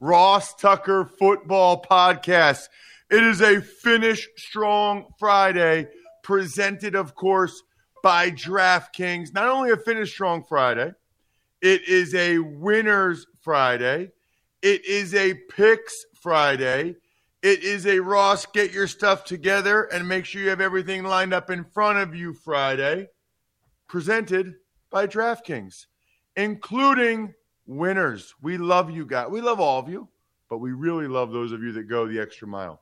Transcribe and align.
Ross 0.00 0.54
Tucker 0.54 1.04
football 1.18 1.82
podcast. 1.82 2.68
It 3.10 3.22
is 3.22 3.42
a 3.42 3.60
Finish 3.60 4.28
Strong 4.36 5.12
Friday, 5.18 5.88
presented, 6.22 6.94
of 6.94 7.14
course, 7.14 7.62
by 8.02 8.30
DraftKings. 8.30 9.34
Not 9.34 9.48
only 9.48 9.70
a 9.70 9.76
Finish 9.76 10.10
Strong 10.10 10.44
Friday, 10.44 10.92
it 11.60 11.86
is 11.86 12.14
a 12.14 12.38
Winners 12.38 13.26
Friday. 13.42 14.12
It 14.62 14.86
is 14.86 15.14
a 15.14 15.34
Picks 15.34 16.06
Friday. 16.22 16.96
It 17.42 17.62
is 17.62 17.86
a 17.86 18.00
Ross, 18.00 18.46
get 18.46 18.72
your 18.72 18.86
stuff 18.86 19.24
together 19.24 19.82
and 19.84 20.08
make 20.08 20.24
sure 20.24 20.40
you 20.40 20.48
have 20.48 20.62
everything 20.62 21.04
lined 21.04 21.34
up 21.34 21.50
in 21.50 21.64
front 21.64 21.98
of 21.98 22.14
you 22.14 22.32
Friday, 22.32 23.08
presented 23.86 24.54
by 24.90 25.06
DraftKings, 25.06 25.86
including 26.36 27.34
winners. 27.66 28.34
We 28.42 28.58
love 28.58 28.90
you 28.90 29.06
guys. 29.06 29.28
We 29.30 29.40
love 29.40 29.60
all 29.60 29.78
of 29.78 29.88
you, 29.88 30.08
but 30.48 30.58
we 30.58 30.72
really 30.72 31.08
love 31.08 31.32
those 31.32 31.52
of 31.52 31.62
you 31.62 31.72
that 31.72 31.84
go 31.84 32.06
the 32.06 32.20
extra 32.20 32.48
mile. 32.48 32.80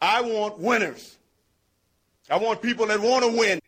I 0.00 0.20
want 0.20 0.58
winners. 0.58 1.18
I 2.30 2.36
want 2.36 2.62
people 2.62 2.86
that 2.86 3.00
want 3.00 3.24
to 3.24 3.38
win. 3.38 3.60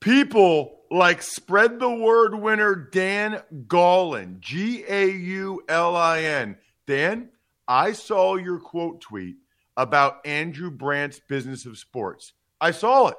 People 0.00 0.80
like 0.90 1.22
spread 1.22 1.78
the 1.78 1.90
word 1.90 2.34
winner 2.34 2.74
Dan 2.74 3.42
Gaulin, 3.66 4.40
G 4.40 4.84
A 4.88 5.10
U 5.10 5.62
L 5.68 5.94
I 5.96 6.22
N. 6.22 6.56
Dan, 6.86 7.28
I 7.68 7.92
saw 7.92 8.36
your 8.36 8.58
quote 8.58 9.00
tweet 9.00 9.36
about 9.76 10.26
Andrew 10.26 10.70
Brandt's 10.70 11.20
business 11.20 11.66
of 11.66 11.78
sports. 11.78 12.32
I 12.60 12.72
saw 12.72 13.08
it. 13.08 13.16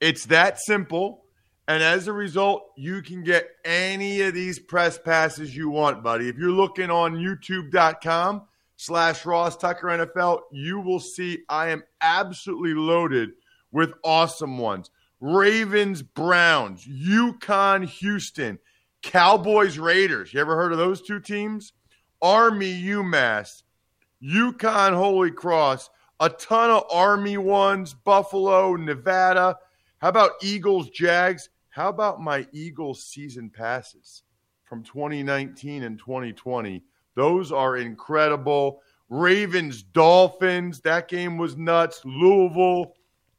It's 0.00 0.26
that 0.26 0.58
simple. 0.60 1.24
And 1.70 1.84
as 1.84 2.08
a 2.08 2.12
result, 2.12 2.72
you 2.76 3.00
can 3.00 3.22
get 3.22 3.48
any 3.64 4.22
of 4.22 4.34
these 4.34 4.58
press 4.58 4.98
passes 4.98 5.56
you 5.56 5.70
want, 5.70 6.02
buddy. 6.02 6.28
If 6.28 6.36
you're 6.36 6.50
looking 6.50 6.90
on 6.90 7.14
youtube.com 7.14 8.42
slash 8.74 9.24
Ross 9.24 9.56
Tucker 9.56 9.86
NFL, 9.86 10.40
you 10.50 10.80
will 10.80 10.98
see 10.98 11.44
I 11.48 11.68
am 11.68 11.84
absolutely 12.00 12.74
loaded 12.74 13.30
with 13.70 13.92
awesome 14.02 14.58
ones. 14.58 14.90
Ravens, 15.20 16.02
Browns, 16.02 16.84
UConn, 16.84 17.84
Houston, 17.84 18.58
Cowboys, 19.02 19.78
Raiders. 19.78 20.34
You 20.34 20.40
ever 20.40 20.56
heard 20.56 20.72
of 20.72 20.78
those 20.78 21.00
two 21.00 21.20
teams? 21.20 21.72
Army, 22.20 22.82
UMass, 22.82 23.62
UConn, 24.20 24.96
Holy 24.96 25.30
Cross, 25.30 25.88
a 26.18 26.30
ton 26.30 26.70
of 26.70 26.82
Army 26.90 27.38
ones, 27.38 27.94
Buffalo, 27.94 28.74
Nevada. 28.74 29.56
How 29.98 30.08
about 30.08 30.32
Eagles, 30.42 30.90
Jags? 30.90 31.48
How 31.70 31.88
about 31.88 32.20
my 32.20 32.46
Eagles 32.52 33.04
season 33.04 33.48
passes 33.48 34.24
from 34.64 34.82
2019 34.82 35.84
and 35.84 35.98
2020? 35.98 36.82
Those 37.14 37.52
are 37.52 37.76
incredible. 37.76 38.82
Ravens, 39.08 39.82
Dolphins, 39.82 40.80
that 40.80 41.06
game 41.08 41.38
was 41.38 41.56
nuts. 41.56 42.00
Louisville, 42.04 42.94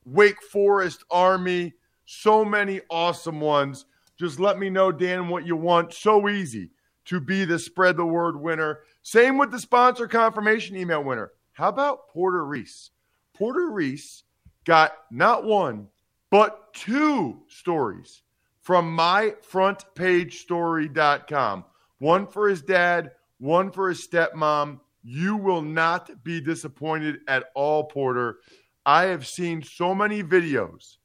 Wake 0.05 0.41
Forest, 0.43 1.03
Army, 1.11 1.73
so 2.05 2.45
many 2.45 2.79
awesome 2.89 3.41
ones. 3.41 3.85
Just 4.17 4.39
let 4.39 4.57
me 4.57 4.69
know, 4.69 4.91
Dan, 4.91 5.27
what 5.27 5.45
you 5.45 5.57
want. 5.57 5.93
So 5.93 6.29
easy 6.29 6.71
to 7.05 7.19
be 7.19 7.43
the 7.43 7.59
spread 7.59 7.97
the 7.97 8.05
word 8.05 8.39
winner. 8.39 8.79
Same 9.01 9.37
with 9.37 9.51
the 9.51 9.59
sponsor 9.59 10.07
confirmation 10.07 10.77
email 10.77 11.03
winner. 11.03 11.31
How 11.53 11.67
about 11.67 12.07
Porter 12.09 12.45
Reese? 12.45 12.91
Porter 13.33 13.69
Reese 13.71 14.23
got 14.63 14.93
not 15.09 15.43
one, 15.43 15.87
but 16.31 16.73
two 16.73 17.43
stories 17.47 18.23
from 18.61 18.97
myfrontpagestory.com. 18.97 21.65
One 21.99 22.25
for 22.25 22.49
his 22.49 22.63
dad, 22.63 23.11
one 23.37 23.69
for 23.71 23.89
his 23.89 24.07
stepmom. 24.07 24.79
You 25.03 25.35
will 25.35 25.61
not 25.61 26.23
be 26.23 26.41
disappointed 26.41 27.19
at 27.27 27.51
all, 27.53 27.83
Porter. 27.83 28.39
I 28.85 29.03
have 29.05 29.27
seen 29.27 29.61
so 29.61 29.93
many 29.93 30.23
videos 30.23 30.97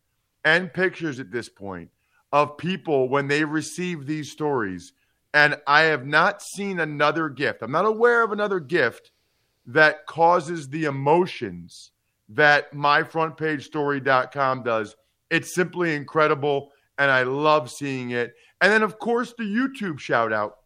and 0.44 0.72
pictures 0.72 1.20
at 1.20 1.30
this 1.30 1.48
point 1.48 1.90
of 2.32 2.56
people 2.56 3.08
when 3.08 3.28
they 3.28 3.44
receive 3.44 4.06
these 4.06 4.30
stories, 4.30 4.92
and 5.34 5.56
I 5.66 5.82
have 5.82 6.06
not 6.06 6.42
seen 6.42 6.80
another 6.80 7.28
gift. 7.28 7.62
I'm 7.62 7.72
not 7.72 7.84
aware 7.84 8.22
of 8.22 8.32
another 8.32 8.60
gift 8.60 9.10
that 9.66 10.06
causes 10.06 10.68
the 10.68 10.84
emotions 10.84 11.90
that 12.28 12.72
myfrontpagestory.com 12.72 14.62
does. 14.62 14.96
It's 15.30 15.54
simply 15.54 15.94
incredible, 15.94 16.72
and 16.98 17.10
I 17.10 17.22
love 17.24 17.70
seeing 17.70 18.10
it. 18.10 18.34
And 18.60 18.72
then, 18.72 18.82
of 18.82 18.98
course, 18.98 19.34
the 19.36 19.44
YouTube 19.44 19.98
shout 19.98 20.32
out 20.32 20.58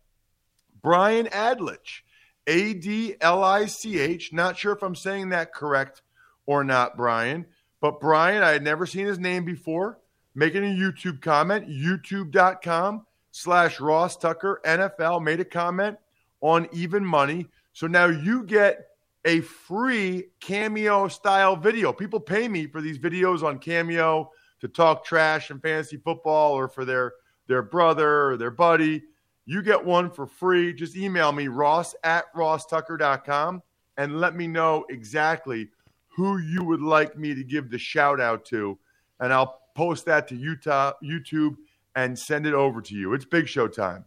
Brian 0.83 1.27
Adlich, 1.27 2.03
A 2.47 2.75
D 2.75 3.17
L 3.21 3.43
I 3.43 3.67
C 3.67 3.99
H. 3.99 4.33
Not 4.33 4.59
sure 4.59 4.73
if 4.73 4.83
I'm 4.83 4.95
saying 4.95 5.31
that 5.31 5.53
correct 5.53 6.03
or 6.47 6.65
not, 6.65 6.97
Brian, 6.97 7.47
but 7.81 8.01
Brian, 8.01 8.43
I 8.43 8.51
had 8.51 8.63
never 8.63 8.87
seen 8.87 9.07
his 9.07 9.19
name 9.19 9.45
before. 9.45 9.99
Making 10.35 10.65
a 10.65 10.69
YouTube 10.69 11.21
comment, 11.21 11.69
youtube.com 11.69 13.05
slash 13.33 13.81
Ross 13.81 14.17
Tucker 14.17 14.61
NFL 14.65 15.23
made 15.23 15.41
a 15.41 15.45
comment 15.45 15.99
on 16.41 16.69
even 16.73 17.05
money. 17.05 17.47
So 17.73 17.87
now 17.87 18.07
you 18.07 18.45
get 18.45 18.87
a 19.25 19.41
free 19.41 20.29
cameo 20.41 21.09
style 21.09 21.57
video. 21.57 21.93
People 21.93 22.21
pay 22.21 22.49
me 22.49 22.67
for 22.67 22.81
these 22.81 22.99
videos 22.99 23.43
on 23.43 23.59
cameo 23.59 24.31
to 24.61 24.69
talk 24.69 25.05
trash 25.05 25.51
and 25.51 25.61
fantasy 25.61 25.97
football 25.97 26.53
or 26.53 26.69
for 26.69 26.85
their 26.85 27.15
their 27.47 27.63
brother 27.63 28.31
or 28.31 28.37
their 28.37 28.51
buddy. 28.51 29.03
You 29.47 29.63
get 29.63 29.85
one 29.85 30.11
for 30.11 30.27
free. 30.27 30.73
Just 30.73 30.97
email 30.97 31.33
me, 31.33 31.49
ross 31.49 31.95
at 32.05 32.33
rosstucker.com, 32.35 33.63
and 33.97 34.21
let 34.21 34.37
me 34.37 34.47
know 34.47 34.85
exactly 34.89 35.69
who 36.09 36.39
you 36.39 36.63
would 36.63 36.83
like 36.83 37.19
me 37.19 37.35
to 37.35 37.43
give 37.43 37.71
the 37.71 37.79
shout 37.79 38.21
out 38.21 38.45
to. 38.47 38.79
And 39.19 39.33
I'll 39.33 39.63
post 39.75 40.05
that 40.07 40.29
to 40.29 40.37
Utah, 40.37 40.93
YouTube 41.03 41.57
and 41.97 42.19
send 42.19 42.47
it 42.47 42.55
over 42.55 42.81
to 42.83 42.95
you. 42.95 43.15
It's 43.15 43.25
big 43.25 43.49
show 43.49 43.69
time. 43.69 44.05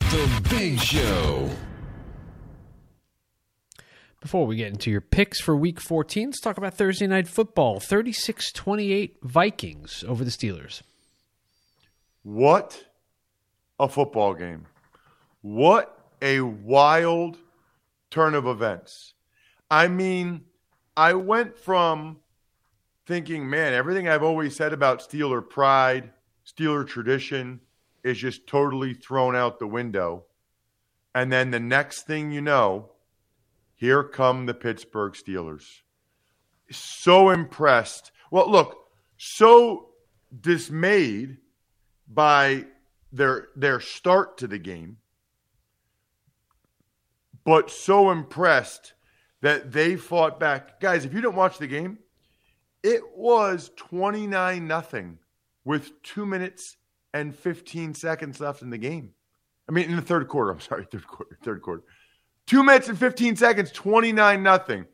The 0.00 0.46
Big 0.50 0.78
Show. 0.80 1.48
Before 4.20 4.46
we 4.46 4.56
get 4.56 4.68
into 4.68 4.90
your 4.90 5.00
picks 5.00 5.40
for 5.40 5.56
week 5.56 5.80
14, 5.80 6.26
let's 6.26 6.40
talk 6.40 6.58
about 6.58 6.74
Thursday 6.74 7.06
night 7.06 7.26
football. 7.26 7.80
36 7.80 8.52
28 8.52 9.16
Vikings 9.22 10.04
over 10.06 10.24
the 10.24 10.30
Steelers. 10.30 10.82
What 12.22 12.84
a 13.78 13.88
football 13.88 14.34
game. 14.34 14.66
What 15.40 15.98
a 16.20 16.42
wild 16.42 17.38
turn 18.10 18.34
of 18.34 18.46
events. 18.46 19.14
I 19.70 19.88
mean, 19.88 20.42
I 20.98 21.14
went 21.14 21.56
from 21.56 22.18
thinking, 23.06 23.48
man, 23.48 23.72
everything 23.72 24.06
I've 24.06 24.22
always 24.22 24.54
said 24.54 24.74
about 24.74 25.00
Steeler 25.00 25.48
pride, 25.48 26.10
Steeler 26.46 26.86
tradition, 26.86 27.60
is 28.04 28.18
just 28.18 28.46
totally 28.46 28.92
thrown 28.92 29.34
out 29.34 29.58
the 29.58 29.66
window. 29.66 30.24
And 31.14 31.32
then 31.32 31.50
the 31.52 31.60
next 31.60 32.02
thing 32.02 32.30
you 32.32 32.42
know, 32.42 32.89
here 33.80 34.04
come 34.04 34.44
the 34.44 34.52
Pittsburgh 34.52 35.14
Steelers. 35.14 35.64
So 36.70 37.30
impressed. 37.30 38.12
Well, 38.30 38.48
look, 38.48 38.76
so 39.16 39.88
dismayed 40.38 41.38
by 42.06 42.66
their 43.10 43.48
their 43.56 43.80
start 43.80 44.36
to 44.38 44.46
the 44.46 44.58
game, 44.58 44.98
but 47.42 47.70
so 47.70 48.10
impressed 48.10 48.92
that 49.40 49.72
they 49.72 49.96
fought 49.96 50.38
back. 50.38 50.78
Guys, 50.78 51.06
if 51.06 51.14
you 51.14 51.22
didn't 51.22 51.34
watch 51.34 51.56
the 51.56 51.66
game, 51.66 51.98
it 52.82 53.00
was 53.16 53.70
29 53.76 54.66
nothing 54.66 55.18
with 55.64 56.02
2 56.02 56.26
minutes 56.26 56.76
and 57.14 57.34
15 57.34 57.94
seconds 57.94 58.40
left 58.40 58.60
in 58.60 58.68
the 58.68 58.78
game. 58.78 59.14
I 59.66 59.72
mean 59.72 59.88
in 59.88 59.96
the 59.96 60.02
third 60.02 60.28
quarter, 60.28 60.50
I'm 60.50 60.60
sorry, 60.60 60.84
third 60.84 61.06
quarter, 61.06 61.38
third 61.42 61.62
quarter. 61.62 61.82
2 62.50 62.64
minutes 62.64 62.88
and 62.88 62.98
15 62.98 63.36
seconds, 63.36 63.70
29 63.70 64.42
nothing. 64.42 64.84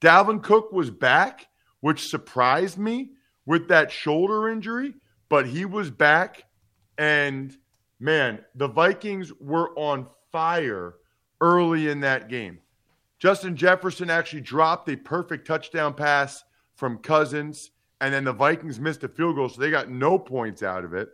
Dalvin 0.00 0.42
Cook 0.42 0.72
was 0.72 0.90
back, 0.90 1.46
which 1.78 2.08
surprised 2.08 2.76
me 2.76 3.12
with 3.46 3.68
that 3.68 3.92
shoulder 3.92 4.48
injury, 4.48 4.94
but 5.28 5.46
he 5.46 5.64
was 5.64 5.92
back 5.92 6.42
and 6.98 7.56
man, 8.00 8.44
the 8.56 8.66
Vikings 8.66 9.32
were 9.38 9.70
on 9.78 10.08
fire 10.32 10.96
early 11.40 11.88
in 11.88 12.00
that 12.00 12.28
game. 12.28 12.58
Justin 13.20 13.54
Jefferson 13.54 14.10
actually 14.10 14.40
dropped 14.40 14.88
a 14.88 14.96
perfect 14.96 15.46
touchdown 15.46 15.94
pass 15.94 16.42
from 16.74 16.98
Cousins, 16.98 17.70
and 18.00 18.12
then 18.12 18.24
the 18.24 18.32
Vikings 18.32 18.80
missed 18.80 19.04
a 19.04 19.08
field 19.08 19.36
goal, 19.36 19.48
so 19.48 19.60
they 19.60 19.70
got 19.70 19.88
no 19.88 20.18
points 20.18 20.64
out 20.64 20.84
of 20.84 20.94
it. 20.94 21.10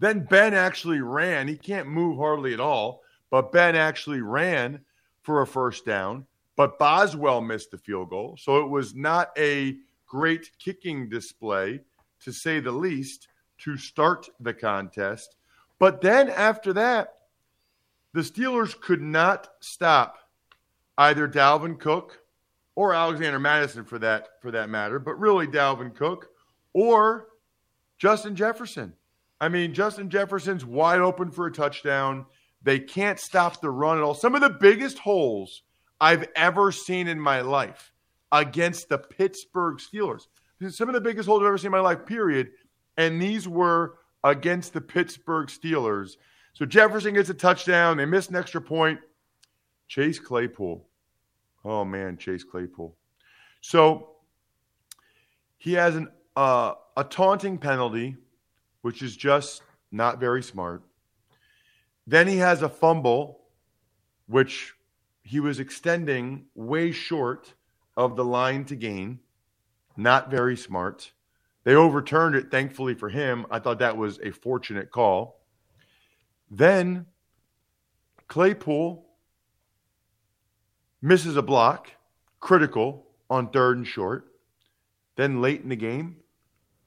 Then 0.00 0.26
Ben 0.28 0.52
actually 0.52 1.00
ran. 1.00 1.46
He 1.46 1.56
can't 1.56 1.86
move 1.86 2.18
hardly 2.18 2.52
at 2.52 2.58
all, 2.60 3.02
but 3.30 3.52
Ben 3.52 3.76
actually 3.76 4.20
ran 4.20 4.80
for 5.22 5.42
a 5.42 5.46
first 5.46 5.86
down. 5.86 6.26
But 6.56 6.78
Boswell 6.78 7.40
missed 7.40 7.70
the 7.70 7.78
field 7.78 8.10
goal, 8.10 8.36
so 8.38 8.58
it 8.58 8.68
was 8.68 8.94
not 8.94 9.30
a 9.38 9.76
great 10.06 10.50
kicking 10.58 11.08
display, 11.08 11.80
to 12.22 12.32
say 12.32 12.60
the 12.60 12.72
least, 12.72 13.28
to 13.58 13.76
start 13.76 14.28
the 14.40 14.52
contest. 14.52 15.36
But 15.78 16.00
then 16.00 16.28
after 16.28 16.72
that, 16.74 17.14
the 18.12 18.20
Steelers 18.20 18.78
could 18.78 19.00
not 19.00 19.48
stop 19.60 20.18
either 20.98 21.28
Dalvin 21.28 21.78
Cook 21.78 22.20
or 22.74 22.92
Alexander 22.92 23.38
Mattison 23.38 23.84
for 23.84 23.98
that 24.00 24.28
for 24.42 24.50
that 24.50 24.68
matter, 24.68 24.98
but 24.98 25.18
really 25.18 25.46
Dalvin 25.46 25.94
Cook 25.94 26.28
or 26.72 27.28
Justin 27.98 28.34
Jefferson. 28.34 28.92
I 29.40 29.48
mean, 29.48 29.72
Justin 29.72 30.10
Jefferson's 30.10 30.64
wide 30.64 31.00
open 31.00 31.30
for 31.30 31.46
a 31.46 31.52
touchdown. 31.52 32.26
They 32.62 32.78
can't 32.78 33.18
stop 33.18 33.60
the 33.60 33.70
run 33.70 33.98
at 33.98 34.04
all. 34.04 34.14
Some 34.14 34.34
of 34.34 34.40
the 34.40 34.50
biggest 34.50 34.98
holes 34.98 35.62
I've 36.00 36.28
ever 36.36 36.72
seen 36.72 37.08
in 37.08 37.18
my 37.18 37.40
life 37.40 37.92
against 38.32 38.88
the 38.88 38.98
Pittsburgh 38.98 39.78
Steelers. 39.78 40.26
Some 40.68 40.88
of 40.88 40.94
the 40.94 41.00
biggest 41.00 41.26
holes 41.26 41.40
I've 41.40 41.46
ever 41.46 41.58
seen 41.58 41.68
in 41.68 41.72
my 41.72 41.80
life, 41.80 42.04
period. 42.04 42.50
And 42.96 43.20
these 43.20 43.48
were 43.48 43.98
against 44.24 44.72
the 44.72 44.80
Pittsburgh 44.80 45.48
Steelers. 45.48 46.16
So 46.52 46.66
Jefferson 46.66 47.14
gets 47.14 47.30
a 47.30 47.34
touchdown. 47.34 47.96
They 47.96 48.04
miss 48.04 48.28
an 48.28 48.36
extra 48.36 48.60
point. 48.60 49.00
Chase 49.88 50.18
Claypool. 50.18 50.86
Oh 51.64 51.84
man, 51.84 52.16
Chase 52.16 52.44
Claypool. 52.44 52.94
So 53.60 54.16
he 55.58 55.72
has 55.74 55.96
an 55.96 56.08
uh, 56.36 56.74
a 56.96 57.04
taunting 57.04 57.58
penalty, 57.58 58.16
which 58.82 59.02
is 59.02 59.16
just 59.16 59.62
not 59.90 60.20
very 60.20 60.42
smart. 60.42 60.82
Then 62.10 62.26
he 62.26 62.38
has 62.38 62.60
a 62.60 62.68
fumble, 62.68 63.38
which 64.26 64.74
he 65.22 65.38
was 65.38 65.60
extending 65.60 66.46
way 66.56 66.90
short 66.90 67.54
of 67.96 68.16
the 68.16 68.24
line 68.24 68.64
to 68.64 68.74
gain. 68.74 69.20
Not 69.96 70.28
very 70.28 70.56
smart. 70.56 71.12
They 71.62 71.76
overturned 71.76 72.34
it, 72.34 72.50
thankfully 72.50 72.94
for 72.94 73.10
him. 73.10 73.46
I 73.48 73.60
thought 73.60 73.78
that 73.78 73.96
was 73.96 74.18
a 74.24 74.32
fortunate 74.32 74.90
call. 74.90 75.40
Then 76.50 77.06
Claypool 78.26 79.06
misses 81.00 81.36
a 81.36 81.42
block, 81.42 81.92
critical 82.40 83.06
on 83.30 83.50
third 83.50 83.76
and 83.76 83.86
short. 83.86 84.32
Then 85.14 85.40
late 85.40 85.60
in 85.60 85.68
the 85.68 85.76
game, 85.76 86.16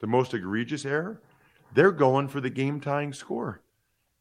the 0.00 0.06
most 0.06 0.34
egregious 0.34 0.84
error, 0.84 1.22
they're 1.72 1.92
going 1.92 2.28
for 2.28 2.42
the 2.42 2.50
game 2.50 2.78
tying 2.78 3.14
score. 3.14 3.62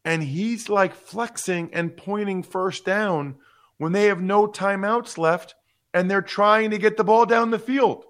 And 0.05 0.21
he's 0.21 0.69
like 0.69 0.95
flexing 0.95 1.69
and 1.73 1.95
pointing 1.95 2.43
first 2.43 2.85
down 2.85 3.35
when 3.77 3.91
they 3.91 4.05
have 4.05 4.21
no 4.21 4.47
timeouts 4.47 5.17
left 5.17 5.55
and 5.93 6.09
they're 6.09 6.21
trying 6.21 6.71
to 6.71 6.77
get 6.77 6.97
the 6.97 7.03
ball 7.03 7.25
down 7.25 7.51
the 7.51 7.59
field. 7.59 8.05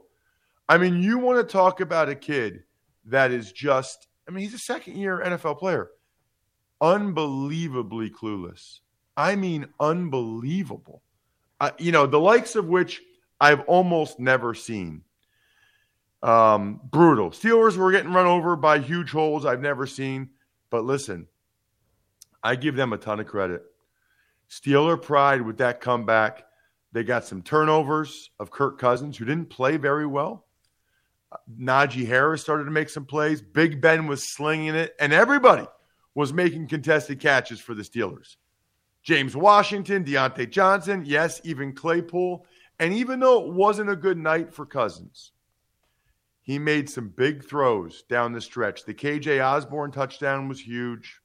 I 0.68 0.78
mean, 0.78 1.02
you 1.02 1.20
want 1.20 1.40
to 1.40 1.52
talk 1.52 1.82
about 1.82 2.10
a 2.10 2.16
kid 2.16 2.64
that 3.06 3.32
is 3.32 3.52
just, 3.52 4.08
I 4.28 4.32
mean, 4.32 4.44
he's 4.44 4.54
a 4.54 4.60
second 4.60 4.98
year 4.98 5.22
NFL 5.24 5.60
player, 5.60 5.90
unbelievably 6.82 8.12
clueless. 8.12 8.80
I 9.16 9.36
mean, 9.36 9.68
unbelievable. 9.80 11.04
Uh, 11.60 11.72
you 11.78 11.92
know, 11.92 12.08
the 12.08 12.20
likes 12.20 12.56
of 12.56 12.68
which 12.68 13.02
I've 13.40 13.62
almost 13.62 14.20
never 14.20 14.54
seen. 14.54 15.04
Um, 16.24 16.80
brutal. 16.86 17.32
Steelers 17.32 17.76
were 17.76 17.92
getting 17.92 18.14
run 18.14 18.26
over 18.26 18.56
by 18.56 18.80
huge 18.80 19.12
holes 19.12 19.46
I've 19.46 19.62
never 19.62 19.86
seen. 19.86 20.30
But 20.70 20.86
listen, 20.86 21.28
I 22.44 22.56
give 22.56 22.76
them 22.76 22.94
a 22.94 22.98
ton 22.98 23.20
of 23.20 23.28
credit. 23.28 23.64
Steeler 24.50 25.02
pride 25.02 25.42
with 25.42 25.58
that 25.58 25.82
comeback. 25.82 26.46
They 26.92 27.04
got 27.04 27.26
some 27.26 27.42
turnovers 27.42 28.30
of 28.40 28.52
Kirk 28.52 28.78
Cousins, 28.78 29.18
who 29.18 29.26
didn't 29.26 29.50
play 29.50 29.78
very 29.78 30.06
well. 30.06 30.46
Najee 31.60 32.06
Harris 32.06 32.42
started 32.42 32.66
to 32.66 32.72
make 32.72 32.90
some 32.90 33.06
plays. 33.06 33.42
Big 33.42 33.82
Ben 33.82 34.06
was 34.06 34.36
slinging 34.36 34.76
it, 34.76 34.94
and 35.00 35.12
everybody 35.12 35.66
was 36.14 36.34
making 36.34 36.68
contested 36.68 37.20
catches 37.20 37.60
for 37.60 37.74
the 37.74 37.82
Steelers. 37.82 38.36
James 39.02 39.36
Washington, 39.36 40.04
Diontae 40.04 40.50
Johnson, 40.50 41.04
yes, 41.06 41.42
even 41.44 41.74
Claypool. 41.74 42.46
And 42.80 42.94
even 42.94 43.20
though 43.20 43.46
it 43.46 43.54
wasn't 43.54 43.90
a 43.90 43.96
good 43.96 44.18
night 44.18 44.54
for 44.54 44.66
Cousins, 44.66 45.32
he 46.42 46.60
made 46.60 46.90
some 46.90 47.10
big 47.10 47.44
throws 47.44 48.04
down 48.04 48.34
the 48.34 48.42
stretch. 48.42 48.86
The 48.86 48.94
KJ 48.94 49.44
Osborne 49.44 49.92
touchdown 49.92 50.48
was 50.48 50.60
huge. 50.60 51.20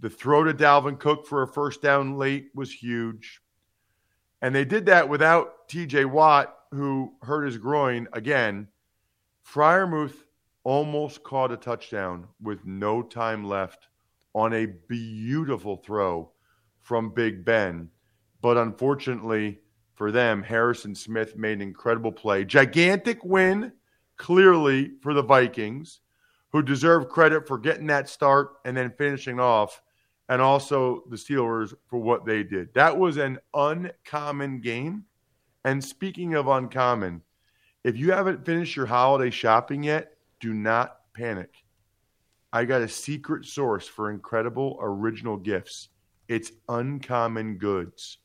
The 0.00 0.10
throw 0.10 0.44
to 0.44 0.54
Dalvin 0.54 0.98
Cook 0.98 1.26
for 1.26 1.42
a 1.42 1.46
first 1.46 1.82
down 1.82 2.16
late 2.16 2.50
was 2.54 2.72
huge. 2.72 3.40
And 4.40 4.54
they 4.54 4.64
did 4.64 4.86
that 4.86 5.08
without 5.08 5.68
TJ 5.68 6.06
Watt, 6.06 6.56
who 6.72 7.12
hurt 7.22 7.44
his 7.44 7.58
groin 7.58 8.08
again. 8.14 8.68
Freiermuth 9.46 10.24
almost 10.64 11.22
caught 11.22 11.52
a 11.52 11.56
touchdown 11.56 12.26
with 12.40 12.64
no 12.64 13.02
time 13.02 13.44
left 13.44 13.88
on 14.34 14.54
a 14.54 14.66
beautiful 14.66 15.76
throw 15.76 16.30
from 16.80 17.10
Big 17.10 17.44
Ben. 17.44 17.90
But 18.40 18.56
unfortunately 18.56 19.60
for 19.94 20.10
them, 20.10 20.42
Harrison 20.42 20.94
Smith 20.94 21.36
made 21.36 21.54
an 21.54 21.62
incredible 21.62 22.12
play. 22.12 22.44
Gigantic 22.44 23.22
win, 23.22 23.72
clearly, 24.16 24.92
for 25.02 25.12
the 25.12 25.22
Vikings, 25.22 26.00
who 26.52 26.62
deserve 26.62 27.08
credit 27.08 27.46
for 27.46 27.58
getting 27.58 27.86
that 27.88 28.08
start 28.08 28.52
and 28.64 28.74
then 28.74 28.94
finishing 28.96 29.38
off, 29.38 29.82
and 30.30 30.40
also 30.40 31.02
the 31.10 31.16
Steelers 31.16 31.74
for 31.88 31.98
what 31.98 32.24
they 32.24 32.44
did. 32.44 32.72
That 32.72 32.96
was 32.96 33.16
an 33.16 33.38
uncommon 33.52 34.60
game. 34.60 35.04
And 35.64 35.84
speaking 35.84 36.34
of 36.34 36.46
uncommon, 36.46 37.20
if 37.82 37.96
you 37.98 38.12
haven't 38.12 38.46
finished 38.46 38.76
your 38.76 38.86
holiday 38.86 39.30
shopping 39.30 39.82
yet, 39.82 40.12
do 40.38 40.54
not 40.54 40.98
panic. 41.14 41.50
I 42.52 42.64
got 42.64 42.80
a 42.80 42.88
secret 42.88 43.44
source 43.44 43.88
for 43.88 44.10
incredible 44.10 44.78
original 44.80 45.36
gifts. 45.36 45.88
It's 46.28 46.52
Uncommon 46.68 47.58
Goods. 47.58 48.18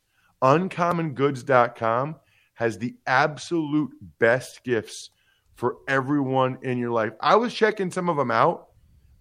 UncommonGoods.com 0.44 2.18
has 2.54 2.78
the 2.78 2.96
absolute 3.08 3.92
best 4.20 4.64
gifts 4.64 5.10
for 5.56 5.78
everyone 5.88 6.60
in 6.62 6.78
your 6.78 6.92
life. 6.92 7.14
I 7.20 7.36
was 7.36 7.52
checking 7.52 7.90
some 7.90 8.10
of 8.10 8.18
them 8.18 8.30
out. 8.30 8.68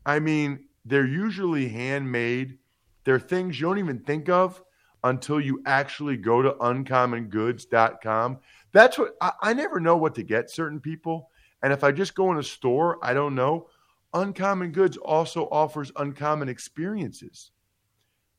I 0.05 0.21
mean, 0.21 0.67
they're 0.85 1.07
usually 1.07 1.69
handmade. 1.69 2.59
They're 3.05 3.21
things 3.21 3.61
you 3.61 3.67
don't 3.67 3.79
even 3.79 4.01
think 4.01 4.29
of 4.29 4.63
until 5.03 5.41
you 5.41 5.63
actually 5.67 6.17
go 6.17 6.43
to 6.43 6.53
uncommongoods.com. 6.53 8.39
That's 8.73 8.99
what 8.99 9.17
I, 9.21 9.33
I, 9.43 9.53
never 9.53 9.79
know 9.79 9.97
what 9.97 10.15
to 10.15 10.23
get 10.23 10.51
certain 10.51 10.81
people. 10.81 11.31
And 11.63 11.73
if 11.73 11.85
I 11.85 11.93
just 11.93 12.15
go 12.15 12.33
in 12.33 12.39
a 12.39 12.43
store, 12.43 12.99
I 13.03 13.13
don't 13.13 13.35
know. 13.35 13.69
Uncommon 14.15 14.73
Goods 14.73 14.97
also 14.97 15.49
offers 15.51 15.93
uncommon 15.97 16.49
experiences 16.49 17.51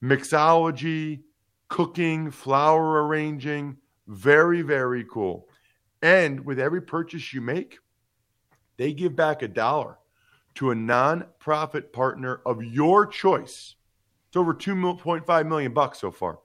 mixology, 0.04 1.22
cooking, 1.70 2.32
flower 2.32 3.06
arranging. 3.06 3.78
Very, 4.08 4.62
very 4.62 5.06
cool. 5.06 5.48
And 6.02 6.46
with 6.46 6.60
every 6.60 6.82
purchase 6.82 7.34
you 7.34 7.42
make, 7.42 7.80
they 8.78 8.94
give 8.94 9.16
back 9.16 9.42
a 9.42 9.48
dollar 9.48 9.98
to 10.56 10.72
a 10.72 10.76
nonprofit 10.76 11.92
partner 11.92 12.42
of 12.46 12.64
your 12.64 13.06
choice. 13.06 13.76
It's 14.36 14.42
over 14.42 14.54
2.5 14.54 15.48
million 15.48 15.72
bucks 15.72 16.02
so 16.02 16.12
far. 16.12 16.40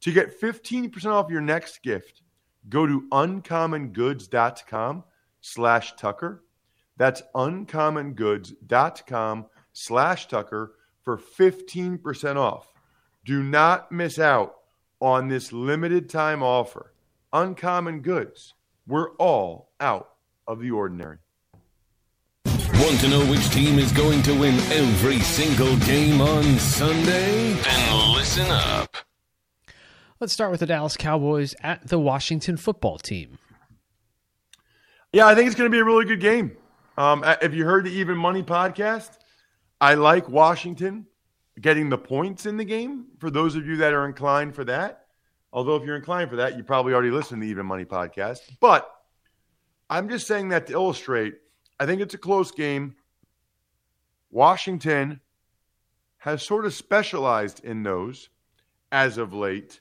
To 0.00 0.10
get 0.10 0.40
15% 0.40 1.06
off 1.06 1.30
your 1.30 1.40
next 1.40 1.80
gift, 1.84 2.22
go 2.68 2.88
to 2.88 3.06
uncommongoods.com 3.12 5.04
slash 5.42 5.94
Tucker. 5.94 6.42
That's 6.96 7.22
uncommongoods.com 7.36 9.46
slash 9.72 10.26
Tucker 10.26 10.74
for 11.04 11.16
15% 11.16 12.34
off. 12.34 12.72
Do 13.24 13.44
not 13.44 13.92
miss 13.92 14.18
out 14.18 14.56
on 15.00 15.28
this 15.28 15.52
limited 15.52 16.10
time 16.10 16.42
offer. 16.42 16.94
Uncommon 17.32 18.00
Goods. 18.00 18.54
We're 18.88 19.12
all 19.18 19.70
out 19.78 20.14
of 20.48 20.58
the 20.58 20.72
ordinary. 20.72 21.18
Want 22.78 23.00
to 23.00 23.08
know 23.08 23.24
which 23.30 23.48
team 23.48 23.78
is 23.78 23.90
going 23.90 24.22
to 24.24 24.38
win 24.38 24.54
every 24.70 25.18
single 25.20 25.74
game 25.78 26.20
on 26.20 26.44
Sunday? 26.58 27.54
Then 27.54 28.14
listen 28.14 28.46
up. 28.50 28.94
Let's 30.20 30.34
start 30.34 30.50
with 30.50 30.60
the 30.60 30.66
Dallas 30.66 30.94
Cowboys 30.94 31.54
at 31.62 31.88
the 31.88 31.98
Washington 31.98 32.58
football 32.58 32.98
team. 32.98 33.38
Yeah, 35.10 35.26
I 35.26 35.34
think 35.34 35.46
it's 35.46 35.56
going 35.56 35.70
to 35.70 35.74
be 35.74 35.80
a 35.80 35.84
really 35.84 36.04
good 36.04 36.20
game. 36.20 36.54
Um, 36.98 37.24
if 37.40 37.54
you 37.54 37.64
heard 37.64 37.84
the 37.84 37.92
Even 37.92 38.18
Money 38.18 38.42
podcast, 38.42 39.16
I 39.80 39.94
like 39.94 40.28
Washington 40.28 41.06
getting 41.58 41.88
the 41.88 41.96
points 41.96 42.44
in 42.44 42.58
the 42.58 42.64
game 42.64 43.06
for 43.18 43.30
those 43.30 43.56
of 43.56 43.66
you 43.66 43.78
that 43.78 43.94
are 43.94 44.04
inclined 44.04 44.54
for 44.54 44.64
that. 44.64 45.06
Although, 45.50 45.76
if 45.76 45.84
you're 45.84 45.96
inclined 45.96 46.28
for 46.28 46.36
that, 46.36 46.58
you 46.58 46.62
probably 46.62 46.92
already 46.92 47.10
listened 47.10 47.40
to 47.40 47.46
the 47.46 47.50
Even 47.50 47.64
Money 47.64 47.86
podcast. 47.86 48.40
But 48.60 48.86
I'm 49.88 50.10
just 50.10 50.26
saying 50.26 50.50
that 50.50 50.66
to 50.66 50.74
illustrate, 50.74 51.36
I 51.78 51.86
think 51.86 52.00
it's 52.00 52.14
a 52.14 52.18
close 52.18 52.50
game. 52.50 52.96
Washington 54.30 55.20
has 56.18 56.42
sort 56.42 56.66
of 56.66 56.74
specialized 56.74 57.64
in 57.64 57.82
those 57.82 58.30
as 58.92 59.18
of 59.18 59.32
late. 59.32 59.80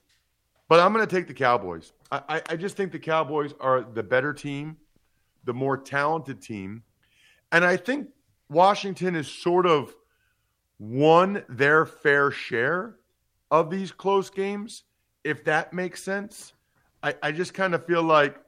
But 0.68 0.80
I'm 0.80 0.94
going 0.94 1.06
to 1.06 1.16
take 1.16 1.28
the 1.28 1.34
Cowboys. 1.34 1.94
I, 2.12 2.42
I, 2.50 2.56
just 2.56 2.76
think 2.78 2.92
the 2.92 3.00
Cowboys 3.00 3.54
are 3.60 3.82
the 3.82 4.04
better 4.04 4.34
team, 4.34 4.78
the 5.44 5.54
more 5.54 5.78
talented 5.78 6.42
team. 6.42 6.84
And 7.52 7.64
I 7.64 7.78
think 7.78 8.10
Washington 8.50 9.16
has 9.16 9.28
sort 9.28 9.66
of 9.66 9.94
won 10.80 11.44
their 11.50 11.86
fair 11.86 12.32
share 12.32 12.96
of 13.52 13.70
these 13.70 13.92
close 13.92 14.30
games, 14.30 14.84
if 15.24 15.44
that 15.46 15.74
makes 15.74 16.04
sense. 16.04 16.54
I, 17.04 17.16
I 17.22 17.32
just 17.32 17.54
kind 17.54 17.76
of 17.76 17.86
feel 17.86 18.04
like 18.04 18.40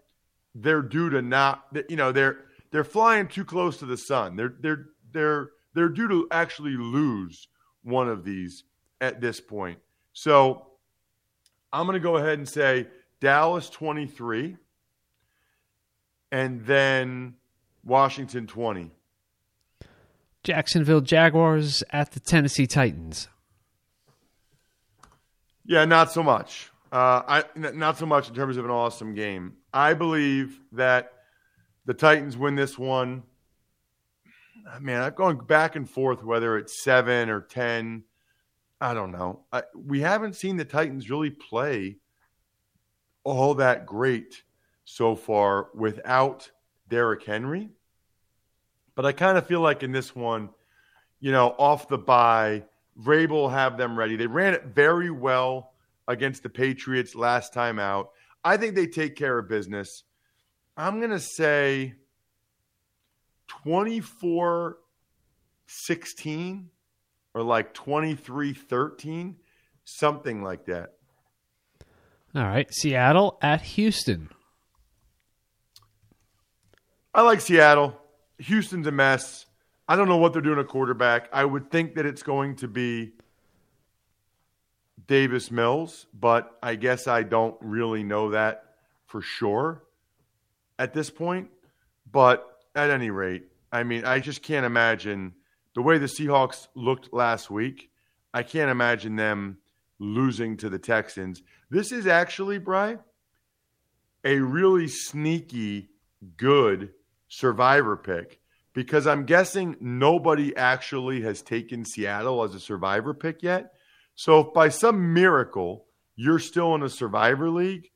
they're 0.56 0.82
due 0.82 1.10
to 1.12 1.22
not, 1.22 1.66
you 1.89 1.96
know, 1.96 2.12
they're 2.12 2.46
they're 2.71 2.83
flying 2.83 3.27
too 3.27 3.45
close 3.45 3.77
to 3.77 3.86
the 3.86 3.97
sun. 3.97 4.36
They're 4.36 4.55
they're 4.59 4.86
they're 5.12 5.50
they're 5.74 5.89
due 5.89 6.07
to 6.07 6.27
actually 6.31 6.75
lose 6.77 7.47
one 7.83 8.09
of 8.09 8.24
these 8.24 8.63
at 9.01 9.21
this 9.21 9.39
point. 9.39 9.79
So 10.13 10.67
I'm 11.71 11.86
going 11.86 11.93
to 11.93 12.00
go 12.00 12.17
ahead 12.17 12.38
and 12.38 12.47
say 12.47 12.88
Dallas 13.19 13.69
23 13.69 14.57
and 16.31 16.65
then 16.65 17.36
Washington 17.83 18.47
20. 18.47 18.91
Jacksonville 20.43 21.01
Jaguars 21.01 21.83
at 21.91 22.12
the 22.12 22.19
Tennessee 22.19 22.67
Titans. 22.67 23.27
Yeah, 25.65 25.86
not 25.86 26.12
so 26.12 26.24
much. 26.24 26.71
Uh, 26.91 27.21
I 27.27 27.43
not 27.55 27.97
so 27.97 28.05
much 28.05 28.29
in 28.29 28.36
terms 28.36 28.55
of 28.55 28.63
an 28.63 28.71
awesome 28.71 29.13
game. 29.13 29.57
I 29.74 29.93
believe 29.93 30.62
that 30.71 31.12
the 31.88 31.94
Titans 31.94 32.38
win 32.38 32.56
this 32.56 32.77
one. 32.77 33.24
Man, 34.79 35.01
I've 35.01 35.15
gone 35.15 35.38
back 35.38 35.77
and 35.77 35.89
forth 35.89 36.22
whether 36.22 36.58
it's 36.58 36.84
seven 36.84 37.29
or 37.29 37.41
ten. 37.41 38.03
I 38.79 38.94
don't 38.94 39.12
know. 39.12 39.46
I, 39.51 39.63
we 39.74 40.01
haven't 40.01 40.36
seen 40.36 40.58
the 40.58 40.65
Titans 40.65 41.10
really 41.10 41.29
play 41.32 41.98
all 43.24 43.56
that 43.56 43.86
great 43.86 44.44
so 44.84 45.15
far 45.15 45.70
without 45.74 46.51
Derrick 46.89 47.24
Henry. 47.24 47.70
But 48.94 49.06
I 49.06 49.13
kind 49.13 49.38
of 49.38 49.48
feel 49.48 49.62
like 49.62 49.82
in 49.82 49.91
this 49.91 50.15
one, 50.15 50.50
you 51.22 51.32
know, 51.32 51.56
off 51.58 51.88
the 51.88 51.98
bye, 51.98 52.63
Vrabel 53.01 53.50
have 53.50 53.77
them 53.77 53.98
ready. 53.98 54.17
They 54.17 54.27
ran 54.27 54.53
it 54.53 54.65
very 54.65 55.10
well 55.10 55.72
against 56.08 56.44
the 56.44 56.50
Patriots 56.50 57.15
last 57.15 57.53
time 57.53 57.79
out. 57.79 58.12
I 58.44 58.58
think 58.58 58.75
they 58.75 58.88
take 58.88 59.15
care 59.15 59.39
of 59.39 59.48
business. 59.48 60.03
I'm 60.77 61.00
going 61.00 61.12
to 61.12 61.19
say 61.19 61.96
24 63.48 64.77
16 65.69 66.69
or 67.34 67.43
like 67.43 67.74
23 67.74 68.53
13, 68.53 69.36
something 69.84 70.43
like 70.43 70.65
that. 70.65 70.93
All 72.36 72.43
right. 72.43 72.72
Seattle 72.72 73.39
at 73.41 73.62
Houston. 73.63 74.29
I 77.13 77.24
like 77.24 77.41
Seattle. 77.41 78.00
Houston's 78.38 78.86
a 78.86 78.91
mess. 78.91 79.48
I 79.89 79.96
don't 79.96 80.07
know 80.07 80.17
what 80.17 80.34
they're 80.34 80.41
doing 80.43 80.60
at 80.60 80.67
quarterback. 80.67 81.29
I 81.34 81.43
would 81.43 81.72
think 81.72 81.96
that 81.96 82.05
it's 82.05 82.22
going 82.22 82.57
to 82.57 82.67
be 82.67 83.13
Davis 85.07 85.50
Mills, 85.50 86.05
but 86.13 86.55
I 86.62 86.75
guess 86.75 87.07
I 87.07 87.24
don't 87.24 87.55
really 87.62 88.03
know 88.03 88.31
that 88.31 88.75
for 89.07 89.22
sure 89.22 89.81
at 90.79 90.93
this 90.93 91.10
point. 91.10 91.50
But 92.12 92.46
at 92.75 92.89
any 92.89 93.10
rate, 93.10 93.46
I 93.72 93.84
mean, 93.84 94.05
I 94.05 94.19
just 94.19 94.41
can't 94.41 94.65
imagine 94.65 95.34
the 95.75 95.81
way 95.81 95.98
the 95.98 96.05
Seahawks 96.05 96.67
looked 96.75 97.13
last 97.13 97.51
week. 97.51 97.89
I 98.34 98.43
can't 98.43 98.72
imagine 98.72 99.15
them 99.15 99.57
losing 100.00 100.57
to 100.57 100.69
the 100.69 100.79
Texans. 100.79 101.41
This 101.69 101.91
is 101.91 102.07
actually, 102.07 102.60
Bry, 102.60 102.98
a 104.24 104.39
really 104.39 104.88
sneaky 104.88 105.89
good 106.36 106.91
survivor 107.27 107.98
pick 107.98 108.39
because 108.74 109.07
I'm 109.07 109.25
guessing 109.25 109.75
nobody 109.79 110.55
actually 110.55 111.22
has 111.22 111.41
taken 111.41 111.86
Seattle 111.86 112.43
as 112.43 112.53
a 112.55 112.60
survivor 112.60 113.13
pick 113.13 113.41
yet. 113.41 113.74
So 114.15 114.39
if 114.39 114.53
by 114.53 114.69
some 114.69 115.13
miracle 115.13 115.86
you're 116.15 116.39
still 116.39 116.74
in 116.75 116.84
a 116.84 116.89
survivor 116.89 117.50
league, 117.50 117.89